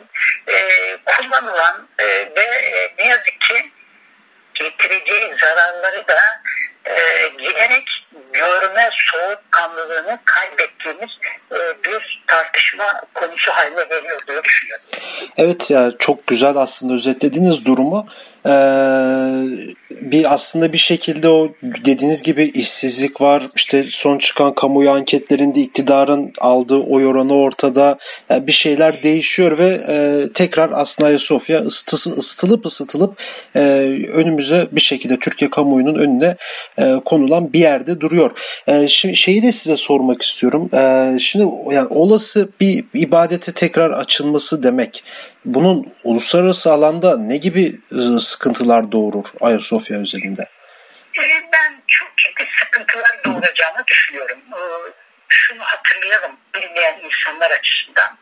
e, 0.49 0.59
kullanılan 1.05 1.89
e, 1.99 2.07
ve 2.07 2.45
e, 2.45 2.95
ne 2.99 3.09
yazık 3.09 3.41
ki 3.41 3.71
getireceği 4.55 5.35
zararları 5.41 6.09
da 6.09 6.21
e, 6.85 7.29
giderek 7.29 8.07
görme 8.33 8.91
soğukkanlılığını 8.97 10.19
kaybettiğimiz 10.25 11.11
e, 11.53 11.59
bir 11.85 12.23
tartışma 12.27 13.01
konusu 13.15 13.51
haline 13.51 13.85
geliyor 13.85 14.27
diye 14.27 14.45
düşünüyorum. 14.45 14.85
Evet 15.37 15.71
ya 15.71 15.93
çok 15.99 16.27
güzel 16.27 16.57
aslında 16.57 16.95
özetlediğiniz 16.95 17.65
durumu 17.65 18.09
ee, 18.47 18.51
bir 20.11 20.35
aslında 20.35 20.73
bir 20.73 20.79
şekilde 20.79 21.29
o 21.29 21.49
dediğiniz 21.63 22.23
gibi 22.23 22.45
işsizlik 22.45 23.21
var. 23.21 23.49
İşte 23.57 23.85
son 23.91 24.19
çıkan 24.19 24.55
kamuoyu 24.55 24.91
anketlerinde 24.91 25.61
iktidarın 25.61 26.33
aldığı 26.39 26.79
oy 26.79 27.07
oranı 27.07 27.35
ortada. 27.35 27.99
Yani 28.31 28.47
bir 28.47 28.53
şeyler 28.53 29.03
değişiyor 29.03 29.59
ve 29.59 29.81
e, 29.89 30.27
tekrar 30.35 30.71
aslında 30.75 31.09
Ayasofya 31.09 31.61
ısıtısı, 31.61 32.17
ısıtılıp 32.17 32.67
ısıtılıp 32.67 33.23
e, 33.57 33.61
önümüze 34.13 34.69
bir 34.73 34.81
şekilde 34.81 35.19
Türkiye 35.19 35.51
kamuoyunun 35.51 35.95
önüne 35.95 36.37
e, 36.79 36.95
konulan 37.05 37.53
bir 37.53 37.61
yerde 37.61 38.01
duruyor. 38.01 38.31
E, 38.67 38.89
şimdi 38.89 39.17
şeyi 39.17 39.43
de 39.43 39.53
size 39.53 39.77
sormak 39.77 40.23
istiyorum. 40.23 40.71
E, 40.75 41.19
şimdi 41.19 41.45
yani 41.71 41.89
olası 41.91 42.49
bir 42.61 42.85
ibadete 42.95 43.53
tekrar 43.53 43.91
açılması 43.91 44.63
demek 44.63 45.05
bunun 45.45 45.95
uluslararası 46.05 46.73
alanda 46.73 47.19
ne 47.19 47.37
gibi 47.37 47.81
ıı, 47.93 48.21
sıkıntılar 48.21 48.93
doğurur 48.93 49.25
Ayasofya 49.41 49.99
özelinde? 49.99 50.49
Ben 51.53 51.83
çok 51.87 52.17
ciddi 52.17 52.49
sıkıntılar 52.65 53.21
doğuracağını 53.25 53.87
düşünüyorum. 53.87 54.39
Şunu 55.29 55.63
hatırlayalım 55.63 56.37
bilmeyen 56.55 57.01
insanlar 57.05 57.51
açısından. 57.51 58.19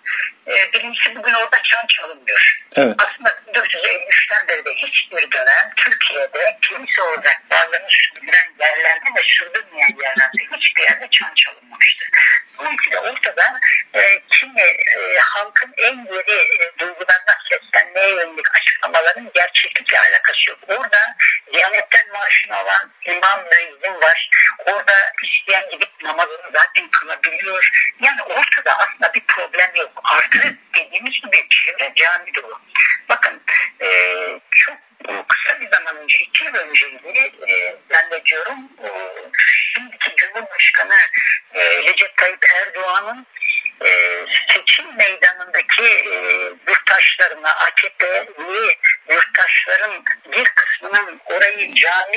Birincisi 0.75 1.17
bugün 1.17 1.33
orada 1.33 1.63
çan 1.65 1.87
çalınmıyor. 1.89 2.63
Evet. 2.77 2.97
Aslında 2.99 3.29
1953'ten 3.55 4.49
beri 4.49 4.65
de 4.65 4.75
hiçbir 4.75 5.33
dönem 5.33 5.73
Türkiye'de 5.77 6.59
kilise 6.63 7.03
ordaklarını 7.03 7.89
sürdüren 7.89 8.53
yerlerde 8.61 9.07
ve 9.19 9.23
sürdürmeyen 9.27 9.97
yerlerde 10.03 10.57
hiçbir 10.57 10.83
yerde 10.83 11.09
çan 11.11 11.33
çalınmamıştı. 11.35 12.05
Dolayısıyla 12.59 13.01
ortada 13.01 13.61
e, 13.95 14.23
kimi 14.31 14.63
e, 14.63 15.19
halkın 15.21 15.75
en 15.77 15.97
yeri 15.97 16.38
açıklamaların 19.19 19.31
gerçeklikle 19.35 19.99
alakası 19.99 20.51
yok. 20.51 20.59
Orada 20.69 21.17
Diyanetten 21.53 22.13
maaşını 22.13 22.57
alan 22.57 22.91
imam 23.05 23.45
müezzin 23.45 24.01
var. 24.01 24.31
Orada 24.67 25.13
isteyen 25.23 25.71
gidip 25.71 26.03
namazını 26.03 26.51
zaten 26.53 26.89
kılabiliyor. 26.91 27.69
Yani 28.03 28.23
ortada 28.23 28.79
aslında 28.79 29.15
bir 29.15 29.23
problem 29.27 29.71
yok. 29.75 30.03
Artı 30.05 30.57
dediğimiz 30.75 31.13
gibi 31.13 31.47
çevre 31.51 31.93
cami 31.95 32.35
dolu. 32.35 32.61
Bakın 33.09 33.43
e, 33.81 33.89
çok 34.51 34.79
kısa 35.29 35.61
bir 35.61 35.71
zaman 35.71 35.97
önce, 35.97 36.19
iki 36.19 36.45
yıl 36.45 36.55
önceydi 36.55 37.33
e, 37.49 37.77
ben 37.91 38.11
de 38.11 38.25
diyorum 38.25 38.59
e, 38.85 38.89
şimdiki 39.75 40.17
Cumhurbaşkanı 40.17 40.97
e, 41.55 41.83
Recep 41.83 42.17
Tayyip 42.17 42.47
Erdoğan'ın 42.55 43.27
e, 43.85 43.91
seçim 44.49 44.97
meydanındaki 44.97 45.83
e, 45.83 46.15
yurttaşlarına, 46.69 47.49
AKP'li 47.49 48.79
yurttaşların 49.09 50.05
bir 50.33 50.45
kısmının 50.45 51.21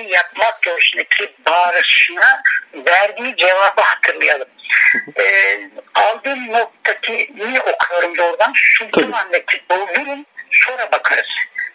cami 0.01 0.11
yapmak 0.11 0.65
doğrusundaki 0.65 1.33
bağırışına 1.45 2.41
verdiği 2.73 3.35
cevabı 3.35 3.81
hatırlayalım. 3.81 4.47
e, 5.19 5.23
aldığım 5.95 6.51
noktaki 6.51 7.31
niye 7.35 7.61
okuyorum 7.61 8.17
doğrudan? 8.17 8.53
Sultanahmet'i 8.77 9.61
doldurun 9.69 10.25
sonra 10.51 10.91
bakarız. 10.91 11.29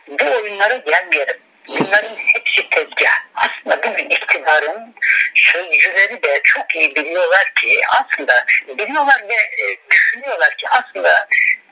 Bu 0.08 0.24
oyunlara 0.24 0.76
gelmeyelim. 0.76 1.36
Bunların 1.68 2.16
hepsi 2.34 2.68
tezgah. 2.70 3.20
Aslında 3.34 3.82
bugün 3.82 4.10
iktidarın 4.10 4.94
sözcüleri 5.34 6.22
de 6.22 6.40
çok 6.44 6.74
iyi 6.74 6.96
biliyorlar 6.96 7.52
ki 7.60 7.80
aslında 7.88 8.44
biliyorlar 8.68 9.24
ve 9.28 9.34
e, 9.34 9.76
düşünüyorlar 9.90 10.56
ki 10.56 10.66
aslında 10.68 11.28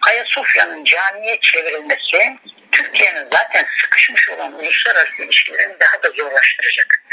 Ayasofya'nın 0.08 0.84
camiye 0.84 1.40
çevrilmesi 1.40 2.36
Türkiye'nin 2.74 3.28
zaten 3.32 3.66
sıkışmış 3.80 4.30
olan 4.30 4.52
uluslararası 4.52 5.22
ilişkilerini 5.22 5.76
daha 5.80 6.02
da 6.02 6.10
zorlaştıracak. 6.16 7.03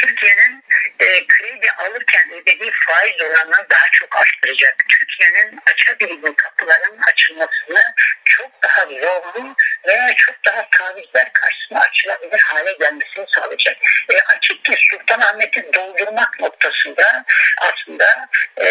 Türkiye'nin 0.00 0.64
e, 1.00 1.26
kredi 1.26 1.70
alırken 1.78 2.30
ödediği 2.32 2.72
faiz 2.86 3.20
oranını 3.20 3.66
daha 3.70 3.86
çok 3.92 4.16
arttıracak. 4.20 4.74
Türkiye'nin 4.88 5.60
açabildiği 5.66 6.34
kapıların 6.36 6.98
açılmasını 7.12 7.94
çok 8.24 8.62
daha 8.62 8.84
zorlu 8.84 9.56
veya 9.86 10.14
çok 10.16 10.44
daha 10.44 10.68
tavizler 10.70 11.32
karşısına 11.32 11.80
açılabilir 11.80 12.40
hale 12.40 12.72
gelmesini 12.72 13.26
sağlayacak. 13.34 13.76
E, 14.10 14.14
açık 14.36 14.64
ki 14.64 14.74
Sultanahmet'i 14.90 15.72
doldurmak 15.74 16.40
noktasında 16.40 17.24
aslında 17.60 18.28
e, 18.60 18.66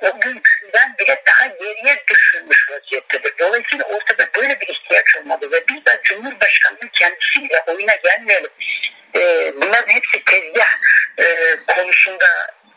o 0.00 0.20
günkünden 0.20 0.94
bile 0.98 1.22
daha 1.26 1.46
geriye 1.46 2.04
düşürmüş 2.10 2.70
vaziyettedir. 2.70 3.38
Dolayısıyla 3.38 3.84
ortada 3.84 4.28
böyle 4.36 4.60
bir 4.60 4.68
ihtiyaç 4.68 5.16
olmalı 5.16 5.52
ve 5.52 5.64
biz 5.68 5.86
de 5.86 6.00
Cumhurbaşkanı'nın 6.02 6.90
kendisiyle 6.92 7.64
oyuna 7.66 7.94
gelmeyelim. 7.94 8.50
E, 9.14 9.52
bunların 9.56 9.94
hepsi 9.94 10.24
tezgah 10.24 10.78
e, 11.18 11.56
konusunda 11.66 12.26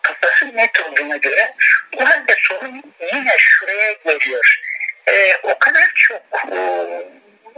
kafası 0.02 0.58
net 0.58 0.82
olduğuna 0.82 1.18
göre 1.18 1.54
bu 1.94 2.10
halde 2.10 2.36
sorun 2.40 2.84
yine 3.14 3.36
şuraya 3.38 3.92
geliyor. 3.92 4.62
E, 5.08 5.38
o 5.44 5.60
kadar 5.60 5.92
çok 5.96 6.22
e, 6.52 6.58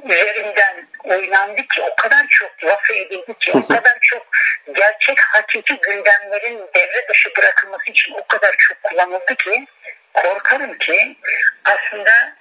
üzerinden 0.06 0.88
oynandı 1.04 1.62
ki 1.62 1.82
o 1.82 1.96
kadar 1.96 2.28
çok 2.30 2.64
laf 2.64 2.92
edildi 2.92 3.34
ki 3.40 3.52
o 3.54 3.68
kadar 3.68 3.98
çok 4.02 4.28
gerçek 4.76 5.20
hakiki 5.20 5.78
gündemlerin 5.82 6.62
devre 6.76 7.08
dışı 7.10 7.30
bırakılması 7.38 7.92
için 7.92 8.14
o 8.14 8.28
kadar 8.28 8.56
çok 8.58 8.84
kullanıldı 8.84 9.36
ki 9.36 9.66
korkarım 10.14 10.78
ki 10.78 11.18
aslında 11.66 12.36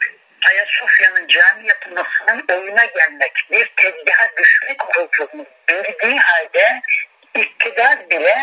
Ayasofya'nın 0.49 1.27
cami 1.27 1.69
yapılmasının 1.69 2.45
oyuna 2.49 2.85
gelmek, 2.85 3.33
bir 3.51 3.73
tezgaha 3.77 4.29
düşmek 4.37 4.99
olduğunu 4.99 5.47
bildiği 5.69 6.19
halde 6.19 6.81
iktidar 7.35 8.11
bile 8.11 8.37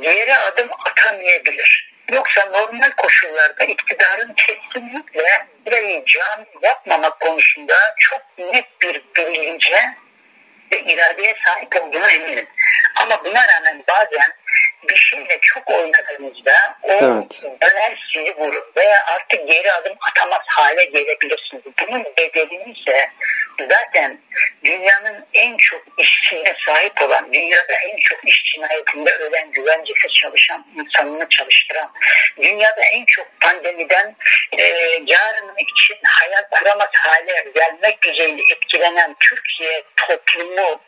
geri 0.00 0.36
adım 0.36 0.68
atamayabilir. 0.86 1.96
Yoksa 2.12 2.44
normal 2.44 2.90
koşullarda 2.90 3.64
iktidarın 3.64 4.34
kesinlikle 4.34 5.46
burayı 5.66 6.04
cami 6.06 6.46
yapmamak 6.62 7.20
konusunda 7.20 7.74
çok 7.98 8.38
net 8.38 8.82
bir 8.82 9.02
bilince 9.16 9.80
ve 10.72 10.80
iradeye 10.80 11.36
sahip 11.44 11.82
olduğuna 11.82 12.10
eminim. 12.10 12.46
Ama 12.96 13.24
buna 13.24 13.48
rağmen 13.48 13.82
bazen 13.88 14.34
şeyle 14.94 15.38
çok 15.42 15.70
oynadığınızda 15.70 16.52
o 16.82 16.92
evet. 16.92 17.42
döner 17.62 18.10
sizi 18.12 18.36
vurur 18.36 18.62
veya 18.76 18.96
artık 19.06 19.48
geri 19.48 19.72
adım 19.72 19.96
atamaz 20.10 20.42
hale 20.46 20.84
gelebilirsiniz. 20.84 21.62
Bunun 21.80 22.04
bedelini 22.04 22.78
ise 22.78 23.10
zaten 23.68 24.20
dünyanın 24.64 25.26
en 25.34 25.56
çok 25.56 25.82
işçiye 25.98 26.56
sahip 26.66 27.02
olan, 27.02 27.32
dünyada 27.32 27.72
en 27.72 27.96
çok 28.00 28.28
iş 28.28 28.44
cinayetinde 28.44 29.10
ölen, 29.10 29.50
güvencesiz 29.50 30.14
çalışan 30.14 30.66
insanını 30.76 31.28
çalıştıran, 31.28 31.92
dünyada 32.36 32.82
en 32.92 33.04
çok 33.04 33.26
pandemiden 33.40 34.16
e, 34.58 34.64
yarın 35.06 35.56
için 35.56 35.98
hayal 36.04 36.42
kuramaz 36.50 36.90
hale 36.92 37.50
gelmek 37.54 38.02
düzeyinde 38.02 38.42
etkilenen 38.52 39.16
Türkiye 39.20 39.82
toplumunun 39.96 40.80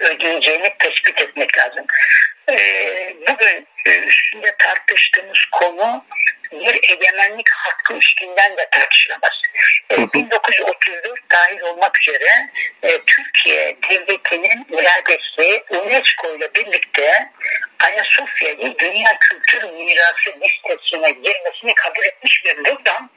ödeyeceğini 0.00 0.72
tespit 0.78 1.20
etmek 1.20 1.58
lazım. 1.58 1.84
Ee, 2.50 3.16
bugün 3.28 3.66
e, 3.86 3.98
üstünde 3.98 4.54
tartıştığımız 4.58 5.38
konu 5.52 6.04
bir 6.52 6.92
egemenlik 6.92 7.48
hakkı 7.50 7.94
üstünden 7.94 8.56
de 8.56 8.68
tartışılamaz. 8.70 9.42
1934 10.14 11.30
dahil 11.30 11.60
olmak 11.60 12.00
üzere 12.00 12.50
e, 12.82 13.00
Türkiye 13.06 13.76
devletinin 13.90 14.66
iradesi 14.70 15.62
UNESCO 15.70 16.36
ile 16.36 16.54
birlikte 16.54 17.30
Ayasofya'yı 17.84 18.78
Dünya 18.78 19.18
Kültür 19.20 19.62
Mirası 19.62 20.30
listesine 20.40 21.10
girmesini 21.10 21.74
kabul 21.74 22.04
etmiş 22.04 22.44
ve 22.44 22.58
buradan 22.58 23.10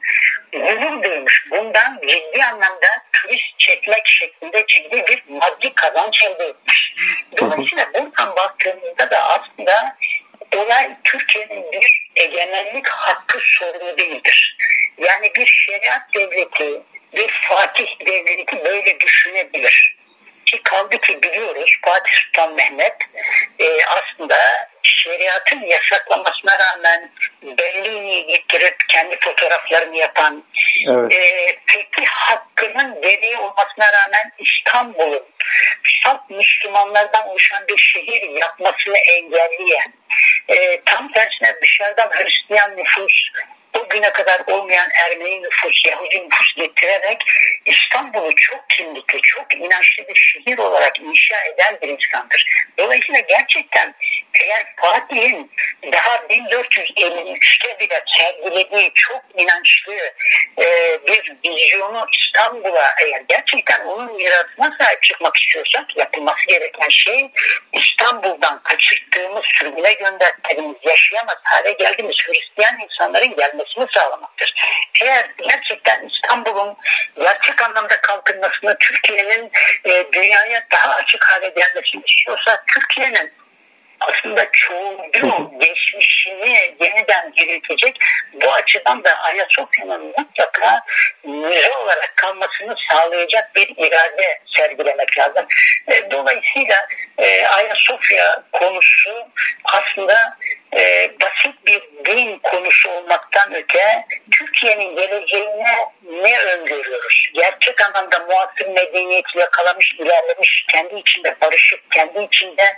gurur 0.52 1.02
duymuş. 1.02 1.46
Bundan 1.50 2.00
ciddi 2.08 2.44
anlamda 2.44 2.86
turist 3.12 3.58
çekmek 3.58 4.08
şeklinde 4.08 4.64
ciddi 4.66 5.04
bir 5.06 5.22
maddi 5.28 5.74
kazanç 5.74 6.22
elde 6.22 6.44
etmiş. 6.44 6.94
Dolayısıyla 7.38 7.86
buradan 7.94 8.36
baktığımızda 8.36 9.10
da 9.10 9.18
aslında 9.22 9.96
olay 10.56 10.96
Türkiye'nin 11.04 11.72
bir 11.72 12.10
egemenlik 12.16 12.88
hakkı 12.88 13.38
sorunu 13.42 13.98
değildir. 13.98 14.56
Yani 14.98 15.32
bir 15.34 15.46
şeriat 15.46 16.14
devleti, 16.14 16.80
bir 17.16 17.28
Fatih 17.28 17.86
devleti 18.06 18.64
böyle 18.64 19.00
düşünebilir. 19.00 19.99
Ki 20.50 20.62
kaldı 20.62 21.00
ki 21.00 21.22
biliyoruz 21.22 21.70
Fatih 21.84 22.12
Sultan 22.12 22.54
Mehmet 22.54 22.96
e, 23.58 23.84
aslında 23.84 24.36
şeriatın 24.82 25.60
yasaklamasına 25.60 26.58
rağmen 26.58 27.10
Berlin'i 27.42 28.26
getirip 28.26 28.76
kendi 28.88 29.18
fotoğraflarını 29.20 29.96
yapan 29.96 30.44
evet. 30.88 31.12
e, 31.12 31.58
peki 31.66 32.04
hakkının 32.04 33.00
gereği 33.02 33.36
olmasına 33.36 33.86
rağmen 33.92 34.32
İstanbul'un 34.38 35.24
salt 36.04 36.30
Müslümanlardan 36.30 37.28
oluşan 37.28 37.68
bir 37.68 37.78
şehir 37.78 38.40
yapmasını 38.40 38.98
engelleyen 38.98 39.92
e, 40.48 40.80
tam 40.84 41.12
tersine 41.12 41.54
dışarıdan 41.62 42.10
Hristiyan 42.10 42.76
nüfus 42.76 43.30
o 43.90 43.94
güne 43.94 44.12
kadar 44.12 44.42
olmayan 44.46 44.88
Ermeni 45.04 45.42
nüfus, 45.42 45.86
Yahudi 45.86 46.24
nüfus 46.24 46.54
getirerek 46.56 47.24
İstanbul'u 47.66 48.34
çok 48.36 48.70
kimlikli, 48.70 49.20
çok 49.22 49.54
inançlı 49.54 50.08
bir 50.08 50.14
şehir 50.14 50.58
olarak 50.58 51.00
inşa 51.00 51.44
eden 51.44 51.78
bir 51.82 51.88
insandır. 51.88 52.44
Dolayısıyla 52.78 53.20
gerçekten 53.20 53.94
eğer 54.34 54.66
Fatih'in 54.76 55.50
daha 55.92 56.16
1453'te 56.16 57.80
bile 57.80 58.04
sergilediği 58.18 58.92
çok 58.94 59.22
inançlı 59.36 59.94
e, 60.58 60.98
bir 61.06 61.36
vizyonu 61.44 62.06
İstanbul'a 62.18 62.94
eğer 63.02 63.22
gerçekten 63.28 63.84
onun 63.84 64.16
mirasına 64.16 64.76
sahip 64.80 65.02
çıkmak 65.02 65.36
istiyorsak 65.36 65.96
yapılması 65.96 66.46
gereken 66.46 66.88
şey 66.88 67.30
İstanbul'dan 67.72 68.62
kaçırttığımız, 68.62 69.44
sürgüne 69.44 69.92
gönderdiğimiz, 69.92 70.76
yaşayamaz 70.82 71.36
hale 71.42 71.72
geldiğimiz 71.72 72.16
Hristiyan 72.16 72.80
insanların 72.80 73.36
gelmesini 73.36 73.86
sağlamaktır. 73.94 74.54
Eğer 75.00 75.30
gerçekten 75.48 76.08
İstanbul'un 76.08 76.76
gerçek 77.16 77.62
anlamda 77.62 78.00
kalkınmasını 78.00 78.76
Türkiye'nin 78.80 79.50
e, 79.84 80.12
dünyaya 80.12 80.66
daha 80.72 80.94
açık 80.94 81.24
hale 81.24 81.48
gelmesini 81.48 82.02
istiyorsa 82.06 82.64
Türkiye'nin 82.66 83.32
aslında 84.00 84.50
çoğunluğu 84.52 85.52
geçmişini 85.60 86.76
yeniden 86.80 87.32
diriltecek. 87.36 87.98
Bu 88.32 88.52
açıdan 88.52 89.04
da 89.04 89.18
Ayasofya'nın 89.18 90.06
mutlaka 90.18 90.80
müze 91.24 91.72
olarak 91.76 92.12
kalmasını 92.16 92.74
sağlayacak 92.90 93.56
bir 93.56 93.74
irade 93.76 94.40
sergilemek 94.56 95.18
lazım. 95.18 95.46
E, 95.88 96.10
dolayısıyla 96.10 96.88
e, 97.18 97.46
Ayasofya 97.46 98.42
konusu 98.52 99.28
aslında 99.64 100.36
e, 100.76 101.10
basit 101.20 101.66
bir 101.66 101.82
din 102.04 102.38
konusu 102.38 102.90
olmaktan 102.90 103.54
öte 103.54 104.06
Türkiye'nin 104.38 104.96
geleceğine 104.96 105.88
ne 106.02 106.40
öngörüyoruz? 106.40 107.30
Gerçek 107.34 107.80
anlamda 107.80 108.18
muasır 108.18 108.66
medeniyeti 108.66 109.38
yakalamış, 109.38 109.94
ilerlemiş, 109.94 110.64
kendi 110.68 110.94
içinde 110.94 111.36
barışık, 111.40 111.90
kendi 111.90 112.22
içinde 112.22 112.76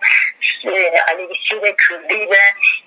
e, 0.65 1.01
Alevisiyle, 1.01 1.75
Kürdüyle, 1.77 2.41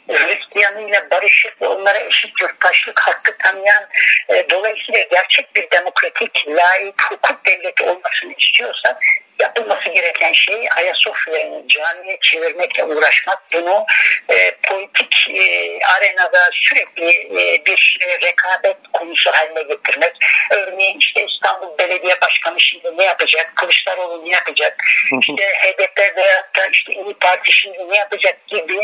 Hristiyanıyla 0.10 1.10
barışık 1.12 1.62
ve 1.62 1.68
onlara 1.68 2.00
eşit 2.00 2.42
yurttaşlık 2.42 3.00
hakkı 3.00 3.38
tanıyan 3.38 3.88
e, 4.30 4.50
dolayısıyla 4.50 5.02
gerçek 5.12 5.56
bir 5.56 5.72
demokratik, 5.72 6.48
layık 6.48 7.12
hukuk 7.12 7.46
devleti 7.46 7.84
olmasını 7.84 8.34
istiyorsa 8.38 9.00
yapılması 9.40 9.90
gereken 9.90 10.34
şey 10.34 10.68
Ayasofya'yı 10.78 11.64
camiye 11.68 12.18
çevirmekle 12.22 12.84
uğraşmak. 12.84 13.42
Bunu 13.54 13.86
e, 14.30 14.56
politik 14.64 15.30
e, 15.30 15.80
arenada 15.86 16.50
sürekli 16.54 17.10
e, 17.10 17.66
bir 17.66 18.00
e, 18.08 18.28
rekabet 18.28 18.78
konusu 18.94 19.32
haline 19.32 19.64
getirmek. 19.64 20.12
Örneğin 20.52 21.00
işte 21.00 21.26
İstanbul 21.26 21.78
Belediye 21.78 22.22
Başkanı 22.22 22.60
şimdi 22.60 22.98
ne 22.98 23.06
yapacak? 23.06 23.52
Kılıçdaroğlu 23.56 24.26
ne 24.26 24.30
yapacak? 24.30 24.84
İşte 25.20 25.44
HDP 25.64 26.18
veya 26.18 26.50
da 26.58 26.68
işte 26.72 26.94
İyi 26.94 27.14
Parti 27.14 27.52
şimdi 27.52 27.90
ne 27.90 27.98
yapacak 27.98 28.48
gibi 28.48 28.80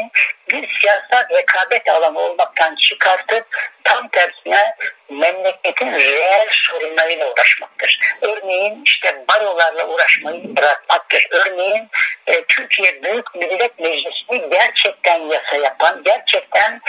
bir 0.51 0.79
siyasal 0.81 1.29
rekabet 1.29 1.89
alanı 1.89 2.19
olmaktan 2.19 2.75
çıkartıp 2.75 3.45
tam 3.83 4.07
tersine 4.07 4.75
memleketin 5.09 5.93
reel 5.93 6.47
sorunlarıyla 6.49 7.31
uğraşmaktır. 7.31 7.99
Örneğin 8.21 8.81
işte 8.85 9.23
barolarla 9.29 9.87
uğraşmayı 9.87 10.55
bırakmaktır. 10.55 11.27
Örneğin 11.31 11.89
e, 12.27 12.43
Türkiye 12.43 13.03
Büyük 13.03 13.35
Millet 13.35 13.79
Meclisi'ni 13.79 14.49
gerçekten 14.49 15.19
yasa 15.19 15.55
yapan, 15.55 16.03
gerçekten 16.03 16.81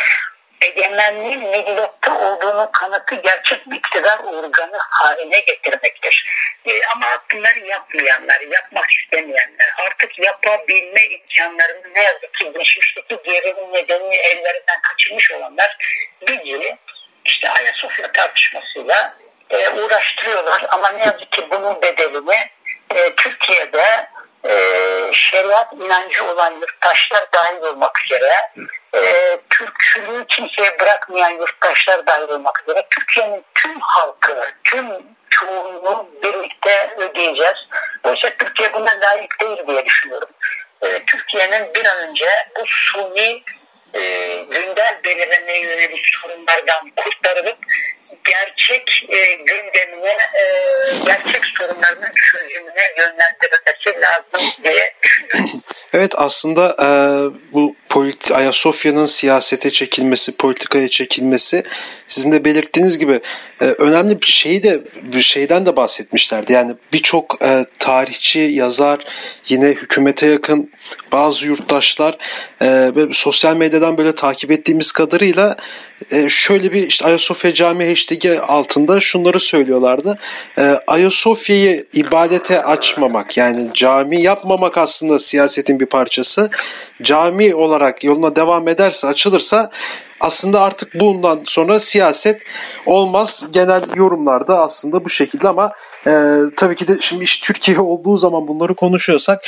egemenliğin 0.63 1.41
millette 1.41 2.11
olduğunu 2.11 2.71
kanıtı 2.73 3.15
gerçek 3.15 3.61
iktidar 3.75 4.19
organı 4.19 4.79
haline 4.91 5.41
getirmektir. 5.41 6.27
E, 6.67 6.73
ama 6.95 7.07
bunları 7.33 7.59
yapmayanlar, 7.59 8.41
yapmak 8.41 8.91
istemeyenler, 8.91 9.75
artık 9.87 10.19
yapabilme 10.19 11.05
imkanlarını 11.05 11.95
ne 11.95 12.03
yazık 12.03 12.35
ki 12.35 12.53
geçmişteki 12.59 13.19
gerilim 13.25 13.73
nedeniyle 13.73 14.23
ellerinden 14.23 14.81
kaçırmış 14.83 15.33
olanlar 15.33 15.77
bizi 16.29 16.77
işte 17.25 17.51
Ayasofya 17.51 18.13
tartışmasıyla 18.13 19.15
e, 19.51 19.69
uğraştırıyorlar. 19.69 20.65
Ama 20.69 20.89
ne 20.89 21.05
yazık 21.05 21.33
ki 21.33 21.47
bunun 21.51 21.83
bedelini 21.83 22.51
e, 22.95 23.15
Türkiye'de 23.15 24.11
e, 24.49 24.55
şeriat 25.13 25.73
inancı 25.73 26.25
olan 26.25 26.61
yurttaşlar 26.61 27.27
dahil 27.33 27.63
olmak 27.63 28.05
üzere 28.05 28.51
e, 28.95 29.41
Türkçülüğü 29.51 30.27
kimseye 30.29 30.79
bırakmayan 30.81 31.31
yurttaşlar 31.31 32.07
dahil 32.07 32.29
olmak 32.29 32.63
üzere 32.63 32.87
Türkiye'nin 32.91 33.45
tüm 33.55 33.81
halkı, 33.81 34.53
tüm 34.65 34.87
çoğunluğu 35.31 36.09
birlikte 36.23 36.95
ödeyeceğiz. 36.99 37.59
Oysa 38.05 38.31
Türkiye 38.39 38.73
buna 38.73 38.91
layık 39.03 39.41
değil 39.41 39.67
diye 39.67 39.85
düşünüyorum. 39.87 40.29
E, 40.83 41.05
Türkiye'nin 41.05 41.75
bir 41.75 41.87
an 41.87 41.99
önce 41.99 42.29
bu 42.61 42.63
suni 42.67 43.43
e, 43.95 44.01
gündem 44.51 45.01
belirlemeye 45.05 45.61
yönelik 45.61 46.07
sorunlardan 46.23 46.91
kurtarılıp 46.97 47.59
gerçek 48.25 49.07
e, 49.09 49.35
gündemine 49.35 50.17
e, 50.35 50.45
gerçek 51.05 51.45
sorunlarının 51.59 52.13
çözümüne 52.15 52.85
yönlendirilmesi 52.99 54.01
lazım 54.01 54.63
diye 54.65 54.95
düşünüyorum. 55.03 55.63
Evet 55.95 56.13
aslında 56.17 56.77
e, 56.83 56.89
bu 57.53 57.77
politi 57.89 58.35
Ayasofya'nın 58.35 59.07
siyasete 59.07 59.71
çekilmesi, 59.71 60.37
politikaya 60.37 60.89
çekilmesi 60.89 61.65
sizin 62.13 62.33
de 62.33 62.45
belirttiğiniz 62.45 62.99
gibi 62.99 63.21
e, 63.61 63.65
önemli 63.65 64.23
bir 64.23 64.27
şeyi 64.27 64.63
de 64.63 64.81
bir 65.13 65.21
şeyden 65.21 65.67
de 65.67 65.77
bahsetmişlerdi. 65.77 66.53
Yani 66.53 66.75
birçok 66.93 67.39
e, 67.43 67.65
tarihçi, 67.79 68.39
yazar, 68.39 68.99
yine 69.49 69.67
hükümete 69.67 70.27
yakın 70.27 70.71
bazı 71.13 71.47
yurttaşlar 71.47 72.17
e, 72.63 72.93
sosyal 73.13 73.57
medyadan 73.57 73.99
böyle 73.99 74.15
takip 74.15 74.51
ettiğimiz 74.51 74.93
kadarıyla 74.93 75.57
e, 76.11 76.29
şöyle 76.29 76.73
bir 76.73 76.87
işte 76.87 77.05
Ayasofya 77.05 77.55
Camii 77.55 77.89
hashtag'i 77.89 78.41
altında 78.41 79.01
şunları 79.01 79.41
söylüyorlardı. 79.41 80.19
E, 80.59 80.63
Ayasofya'yı 80.87 81.87
ibadete 81.95 82.63
açmamak 82.63 83.37
yani 83.37 83.71
cami 83.75 84.23
yapmamak 84.23 84.79
aslında 84.79 85.19
siyasetin 85.19 85.81
bir 85.81 85.87
parçası. 85.87 86.51
Cami 87.03 87.55
olarak 87.55 88.05
yoluna 88.05 88.37
devam 88.37 88.69
ederse 88.69 89.07
açılırsa 89.07 89.71
aslında 90.23 90.61
artık 90.61 91.01
bundan 91.01 91.41
sonra 91.45 91.81
siyaset 91.81 92.43
olmaz. 92.87 93.47
Genel 93.53 93.83
yorumlarda 93.97 94.61
aslında 94.63 95.05
bu 95.05 95.09
şekilde 95.09 95.49
ama 95.49 95.73
e, 96.07 96.39
tabii 96.57 96.77
ki 96.77 96.89
de 96.89 96.97
şimdi 97.01 97.25
iş 97.25 97.41
Türkiye 97.41 97.81
olduğu 97.81 98.17
zaman 98.17 98.49
bunları 98.49 98.75
konuşuyorsak 98.75 99.45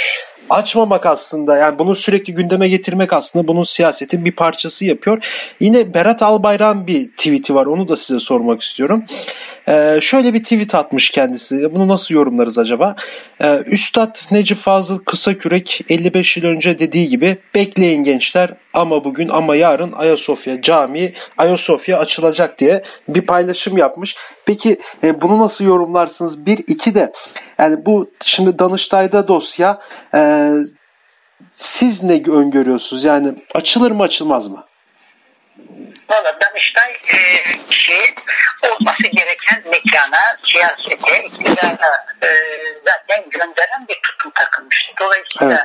açmamak 0.51 1.07
aslında 1.07 1.57
yani 1.57 1.79
bunu 1.79 1.95
sürekli 1.95 2.35
gündeme 2.35 2.69
getirmek 2.69 3.13
aslında 3.13 3.49
bunun 3.49 3.65
siyasetin 3.65 4.25
bir 4.25 4.33
parçası 4.33 4.85
yapıyor. 4.85 5.25
Yine 5.61 5.95
Berat 5.95 6.23
Albayrak'ın 6.23 6.87
bir 6.87 7.09
tweet'i 7.09 7.55
var 7.55 7.67
onu 7.67 7.89
da 7.89 7.97
size 7.97 8.19
sormak 8.19 8.63
istiyorum. 8.63 9.05
Ee, 9.69 9.99
şöyle 10.03 10.35
bir 10.35 10.43
tweet 10.43 10.75
atmış 10.75 11.11
kendisi. 11.11 11.75
Bunu 11.75 11.89
nasıl 11.89 12.15
yorumlarız 12.15 12.59
acaba? 12.59 12.97
Ee, 13.43 13.63
Üstad 13.67 14.17
Necip 14.31 14.59
Fazıl 14.59 14.99
Kısakürek 14.99 15.81
55 15.89 16.37
yıl 16.37 16.45
önce 16.45 16.79
dediği 16.79 17.09
gibi 17.09 17.39
bekleyin 17.55 18.03
gençler 18.03 18.51
ama 18.75 19.05
bugün 19.05 19.29
ama 19.29 19.57
yarın 19.57 19.93
Ayasofya 19.93 20.63
Camii 20.63 21.15
Ayasofya 21.39 21.99
açılacak 21.99 22.59
diye 22.59 22.83
bir 23.09 23.21
paylaşım 23.21 23.79
yapmış. 23.79 24.17
Peki 24.47 24.81
e, 25.05 25.21
bunu 25.21 25.39
nasıl 25.39 25.65
yorumlarsınız? 25.65 26.47
Bir, 26.47 26.59
iki 26.67 26.95
de 26.95 27.13
yani 27.59 27.87
bu 27.87 28.11
şimdi 28.25 28.59
Danıştay'da 28.59 29.29
dosya 29.29 29.79
e, 30.15 30.51
siz 31.53 32.03
ne 32.03 32.23
öngörüyorsunuz? 32.31 33.05
Yani 33.05 33.35
açılır 33.55 33.91
mı 33.91 34.03
açılmaz 34.03 34.49
mı? 34.49 34.65
Valla 36.11 36.41
Danıştay 36.41 36.93
e, 36.93 37.19
şey, 37.71 38.15
olması 38.63 39.07
gereken 39.07 39.63
mekana, 39.65 40.37
siyasete, 40.47 41.25
iktidara 41.25 42.07
e, 42.25 42.29
zaten 42.85 43.31
gönderen 43.31 43.89
bir 43.89 44.01
tutum 44.03 44.31
takılmıştı. 44.31 44.93
Dolayısıyla 45.01 45.65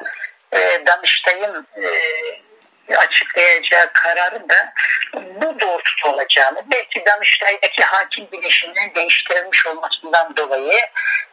evet. 0.51 0.81
e, 0.81 0.85
Danıştay'ın 0.85 1.67
e, 1.77 2.95
açıklayacağı 2.95 3.93
kararın 3.93 4.49
da 4.49 4.73
bu 5.13 5.59
doğrultuda 5.59 6.13
olacağını, 6.13 6.63
belki 6.71 7.03
Danıştay'daki 7.05 7.83
hakim 7.83 8.31
bileşiminin 8.31 8.95
değiştirilmiş 8.95 9.67
olmasından 9.67 10.35
dolayı 10.35 10.79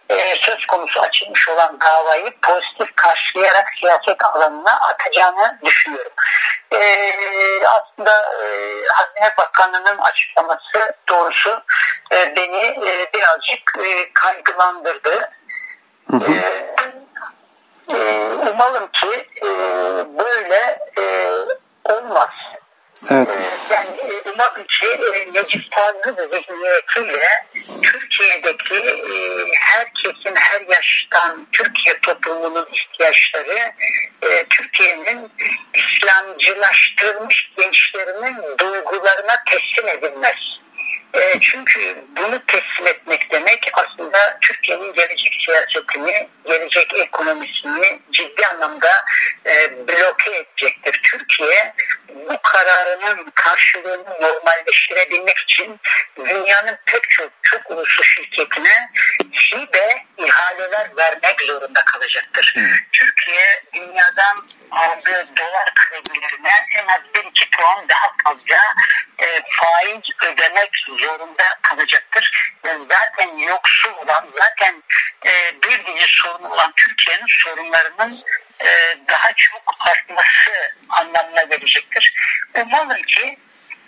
e, 0.09 0.37
söz 0.37 0.67
konusu 0.67 1.01
açılmış 1.01 1.49
olan 1.49 1.81
davayı 1.81 2.33
pozitif 2.43 2.95
karşılayarak 2.97 3.69
siyaset 3.81 4.25
alanına 4.25 4.81
atacağını 4.81 5.59
düşünüyorum. 5.65 6.13
E, 6.73 6.81
aslında 7.67 8.11
e, 8.11 8.47
Hazine 8.93 9.35
Bakanı'nın 9.39 9.99
açıklaması 9.99 10.95
doğrusu 11.09 11.63
e, 12.13 12.37
beni 12.37 12.89
e, 12.89 13.13
birazcık 13.15 13.79
e, 13.79 14.13
kaygılandırdı. 14.13 15.31
Hı 16.11 16.17
hı. 16.17 16.33
E, 16.33 16.77
e, 17.95 18.29
umalım 18.53 18.89
ki 18.93 19.27
e, 19.43 19.49
böyle 20.19 20.79
e, 20.99 21.31
olmaz. 21.85 22.31
Evet. 23.11 23.29
Yani 23.71 23.87
umalım 24.25 24.67
ki 24.69 24.87
Necip 25.35 25.63
Fazıl 25.75 26.31
zihniyetiyle 26.31 27.29
Türkiye'deki 27.83 28.75
e, 28.75 29.15
herkesin 29.61 30.35
her 30.35 30.61
yaştan 30.61 31.47
Türkiye 31.53 32.01
toplumunun 32.01 32.69
ihtiyaçları 32.73 33.73
e, 34.23 34.47
Türkiye'nin 34.51 35.33
İslamcılaştırılmış 35.75 37.53
gençlerinin 37.57 38.59
duygularına 38.59 39.45
teslim 39.47 39.89
edilmez. 39.89 40.57
E, 41.15 41.41
çünkü 41.41 42.05
bunu 42.17 42.43
teslim 42.47 42.87
etmek 42.87 43.31
demek 43.33 43.71
aslında 43.73 44.39
Türkiye'nin 44.41 44.93
gelecek 44.93 45.39
siyasetini, 45.47 46.29
gelecek 46.45 46.95
ekonomisini 46.95 48.01
ciddi 48.13 48.47
anlamda 48.47 49.05
bloke 49.89 50.37
edecektir. 50.37 51.01
Türkiye 51.03 51.75
bu 52.29 52.39
kararının 52.43 53.31
karşılığını 53.35 54.21
normalleştirebilmek 54.21 55.39
için 55.39 55.81
dünyanın 56.19 56.79
pek 56.87 57.11
çok 57.11 57.31
çok 57.43 57.71
uluslu 57.71 58.05
şirketine 58.05 58.91
hibe 59.33 60.05
ihaleler 60.19 60.97
vermek 60.97 61.41
zorunda 61.41 61.85
kalacaktır. 61.85 62.53
Hmm. 62.55 62.71
Türkiye 62.93 63.63
dünyadan 63.75 64.37
aldığı 64.71 65.27
dolar 65.37 65.73
kredilerine 65.75 66.51
en 66.79 66.87
az 66.87 67.01
bir 67.15 67.25
iki 67.25 67.51
puan 67.51 67.89
daha 67.89 68.13
fazla 68.25 68.61
e, 69.19 69.43
faiz 69.51 70.03
ödemek 70.25 70.85
zorunda 70.89 71.45
kalacaktır. 71.63 72.53
E, 72.65 72.69
zaten 72.91 73.37
yoksul 73.39 73.93
olan, 73.93 74.27
zaten 74.35 74.83
e, 75.27 75.63
bir 75.63 75.87
dizi 75.87 76.07
sorunu 76.09 76.49
olan 76.53 76.73
Türkiye'nin 76.77 77.27
sorunlarının 77.29 78.23
e, 78.61 78.69
daha 79.09 79.33
çok 79.37 79.75
artması 79.81 80.75
anlamına 80.89 81.43
gelecektir. 81.43 82.15
Umalım 82.55 83.03
ki 83.03 83.39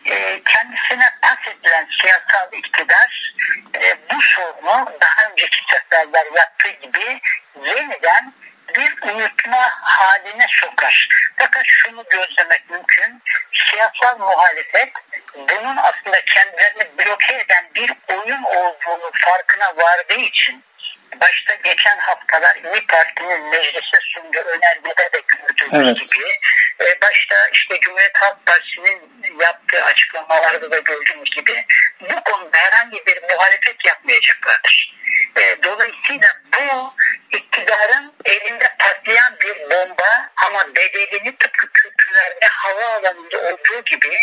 e, 0.04 0.42
kendisine 0.42 1.11
pas 1.22 1.52
edilen 1.52 1.88
siyasal 2.00 2.52
iktidar 2.52 3.35
e, 3.74 3.96
bu 4.11 4.22
sorunu 4.22 4.92
daha 5.00 5.31
önceki 5.31 5.59
seferler 5.72 6.26
yaptığı 6.37 6.70
gibi 6.70 7.20
yeniden 7.64 8.33
bir 8.74 9.02
unutma 9.02 9.70
haline 9.81 10.46
sokar. 10.48 11.09
Fakat 11.37 11.64
şunu 11.66 12.04
gözlemek 12.11 12.70
mümkün. 12.70 13.22
Siyasal 13.52 14.18
muhalefet 14.18 14.92
bunun 15.35 15.76
aslında 15.76 16.24
kendilerini 16.24 16.98
bloke 16.98 17.35
eden 17.35 17.70
bir 17.74 17.92
oyun 18.09 18.42
olduğunu 18.42 19.11
farkına 19.14 19.76
vardığı 19.76 20.20
için 20.20 20.64
başta 21.20 21.54
geçen 21.54 21.98
haftalar 21.98 22.56
İyi 22.56 22.86
Parti'nin 22.86 23.48
meclise 23.50 23.98
sunduğu 24.02 24.38
önergede 24.38 25.12
de 25.12 25.22
gördüğümüz 25.28 25.86
evet. 25.88 26.10
gibi 26.10 26.28
e, 26.80 27.00
başta 27.02 27.48
işte 27.52 27.80
Cumhuriyet 27.80 28.16
Halk 28.16 28.46
Partisi'nin 28.46 29.00
yaptığı 29.40 29.84
açıklamalarda 29.84 30.70
da 30.70 30.78
gördüğümüz 30.78 31.30
gibi 31.30 31.64
bu 32.00 32.24
konuda 32.24 32.58
herhangi 32.58 33.06
bir 33.06 33.22
muhalefet 33.22 33.84
yapmayacaklardır. 33.84 34.98
E, 35.36 35.62
dolayısıyla 35.62 36.28
bu 36.58 36.94
iktidarın 37.36 38.12
elinde 38.24 38.74
patlayan 38.78 39.36
bir 39.40 39.70
bomba 39.70 40.30
ama 40.46 40.74
bedelini 40.76 41.36
tıpkı 41.36 41.68
Kürtlerde 41.72 42.46
havaalanında 42.46 43.38
olduğu 43.38 43.84
gibi 43.84 44.16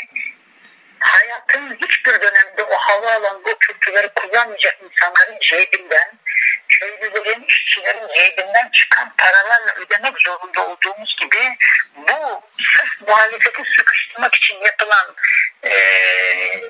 hayatın 0.99 1.77
hiçbir 1.81 2.21
dönemde 2.21 2.63
o 2.63 2.75
havaalanında 2.75 3.57
kültürleri 3.59 4.09
kullanmayacak 4.09 4.77
insanların 4.83 5.39
cebinden, 5.39 6.19
köylülerin, 6.67 7.43
işçilerin 7.43 8.07
cebinden 8.07 8.69
çıkan 8.73 9.13
paralarla 9.17 9.73
ödemek 9.75 10.13
zorunda 10.25 10.67
olduğumuz 10.67 11.15
gibi 11.21 11.55
bu 11.95 12.41
sırf 12.57 13.07
muhalefeti 13.07 13.63
sıkıştırmak 13.77 14.35
için 14.35 14.55
yapılan 14.55 15.15
e, 15.63 15.73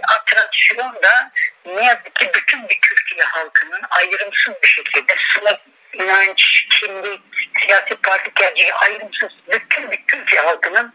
atraksiyon 0.02 1.04
da 1.04 1.32
ne 1.66 1.86
yazık 1.86 2.16
ki 2.16 2.32
bütün 2.34 2.70
bir 2.70 2.80
Türkiye 2.82 3.24
halkının 3.24 3.82
ayrımsız 3.90 4.54
bir 4.64 4.68
şekilde 4.68 5.14
sınıf, 5.34 5.60
inanç, 5.96 6.68
kimlik, 6.70 7.22
siyasi 7.62 7.96
parti 7.96 8.32
tercihi 8.36 8.74
ayrımsız 8.74 9.30
bütün 9.52 9.92
bir 9.92 10.04
Türkiye 10.08 10.42
halkının 10.42 10.94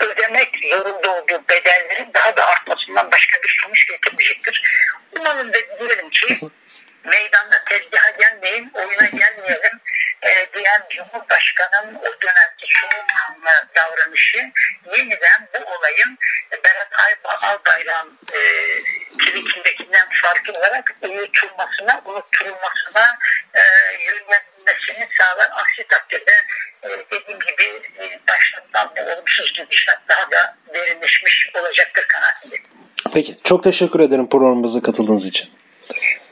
ödemek 0.00 0.58
zorunda 0.70 1.10
olduğu 1.10 1.42
bedellerin 1.50 2.10
daha 2.14 2.36
da 2.36 2.46
artmasından 2.46 3.10
başka 3.12 3.42
bir 3.42 3.58
sonuç 3.62 3.86
getirmeyecektir. 3.88 4.62
Umarım 5.18 5.52
da 5.52 5.58
diyelim 5.80 6.10
ki 6.10 6.38
meydanda 7.04 7.64
tezgaha 7.64 8.10
gelmeyin, 8.10 8.70
oyuna 8.74 9.04
gelmeyelim 9.04 9.80
e, 10.22 10.30
diyen 10.54 10.82
Cumhurbaşkanı'nın 10.90 11.94
o 11.94 12.20
dönemki 12.22 12.66
soğukkanlı 12.68 13.68
davranışı 13.74 14.52
yeniden 14.96 15.48
bu 15.54 15.74
olayın 15.74 16.18
Berat 16.64 16.88
Albayrak'ın 17.42 18.18
e, 18.32 18.40
tweetindekinden 19.18 20.08
farklı 20.22 20.52
olarak 20.52 20.96
unutulmasına, 21.02 22.02
unutturulmasına 22.04 23.18
e, 23.54 23.60
yönlenmesini 24.06 25.08
sağlar. 25.18 25.48
Aksi 25.52 25.88
takdirde 25.88 26.32
e, 26.82 26.88
dediğim 26.88 27.40
gibi 27.40 27.82
e, 27.98 28.20
başlıktan 28.28 28.90
bu 28.96 29.12
olumsuz 29.12 29.52
gidişat 29.52 29.98
daha 30.08 30.30
da 30.30 30.56
derinleşmiş 30.74 31.50
olacaktır 31.54 32.04
kanaatindeyim. 32.08 32.64
Peki 33.14 33.38
çok 33.44 33.64
teşekkür 33.64 34.00
ederim 34.00 34.28
programımıza 34.28 34.82
katıldığınız 34.82 35.26
için. 35.26 35.61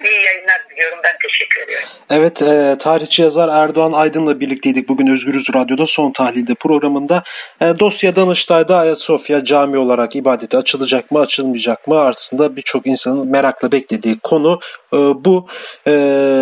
İyi 0.05 0.25
yayınlar 0.27 0.61
ediyorum. 0.75 0.99
Ben 1.05 1.19
teşekkür 1.29 1.63
ediyorum. 1.63 1.89
Evet, 2.11 2.43
e, 2.43 2.77
tarihçi 2.79 3.23
yazar 3.23 3.49
Erdoğan 3.49 3.93
Aydın'la 3.93 4.41
birlikteydik 4.41 4.89
bugün 4.89 5.07
Özgürüz 5.07 5.55
Radyo'da 5.55 5.87
son 5.87 6.13
tahlilde 6.13 6.55
programında. 6.55 7.23
E, 7.61 7.65
dosya 7.79 8.17
Danıştay'da 8.17 8.77
Ayasofya 8.79 9.45
cami 9.45 9.79
olarak 9.79 10.17
ibadete 10.17 10.59
açılacak 10.59 11.11
mı, 11.11 11.19
açılmayacak 11.19 11.87
mı? 11.87 12.01
Aslında 12.01 12.57
birçok 12.57 12.87
insanın 12.87 13.29
merakla 13.29 13.73
beklediği 13.73 14.19
konu 14.19 14.61
e, 14.93 14.97
bu. 14.97 15.47
E, 15.87 15.93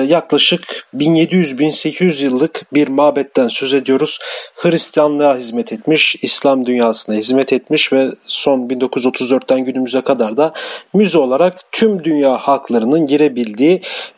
yaklaşık 0.09 0.87
1700-1800 0.94 2.25
yıllık 2.25 2.75
bir 2.75 2.88
mabetten 2.88 3.49
söz 3.49 3.75
ediyoruz. 3.75 4.18
Hristiyanlığa 4.57 5.37
hizmet 5.37 5.73
etmiş, 5.73 6.16
İslam 6.23 6.66
dünyasına 6.66 7.14
hizmet 7.14 7.53
etmiş 7.53 7.92
ve 7.92 8.09
son 8.27 8.68
1934'ten 8.68 9.61
günümüze 9.64 10.01
kadar 10.01 10.37
da 10.37 10.53
müze 10.94 11.18
olarak 11.18 11.73
tüm 11.73 12.05
dünya 12.05 12.37
halklarının 12.37 13.07
girebildiği 13.07 13.47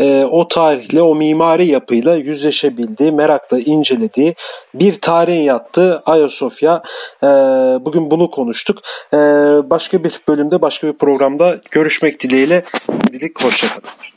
e, 0.01 0.25
o 0.25 0.49
tarihle, 0.49 1.03
o 1.03 1.15
mimari 1.15 1.67
yapıyla 1.67 2.15
yüzleşebildiği, 2.15 3.13
merakla 3.13 3.59
incelediği 3.59 4.35
bir 4.75 5.01
tarihin 5.01 5.43
yattığı 5.43 6.03
Ayasofya. 6.07 6.83
E, 7.23 7.27
bugün 7.81 8.11
bunu 8.11 8.31
konuştuk. 8.31 8.79
E, 9.13 9.17
başka 9.71 10.05
bir 10.05 10.21
bölümde, 10.29 10.63
başka 10.63 10.87
bir 10.87 10.93
programda 10.93 11.61
görüşmek 11.71 12.21
dileğiyle. 12.21 12.65
Şimdilik 12.87 13.45
hoşçakalın. 13.45 14.10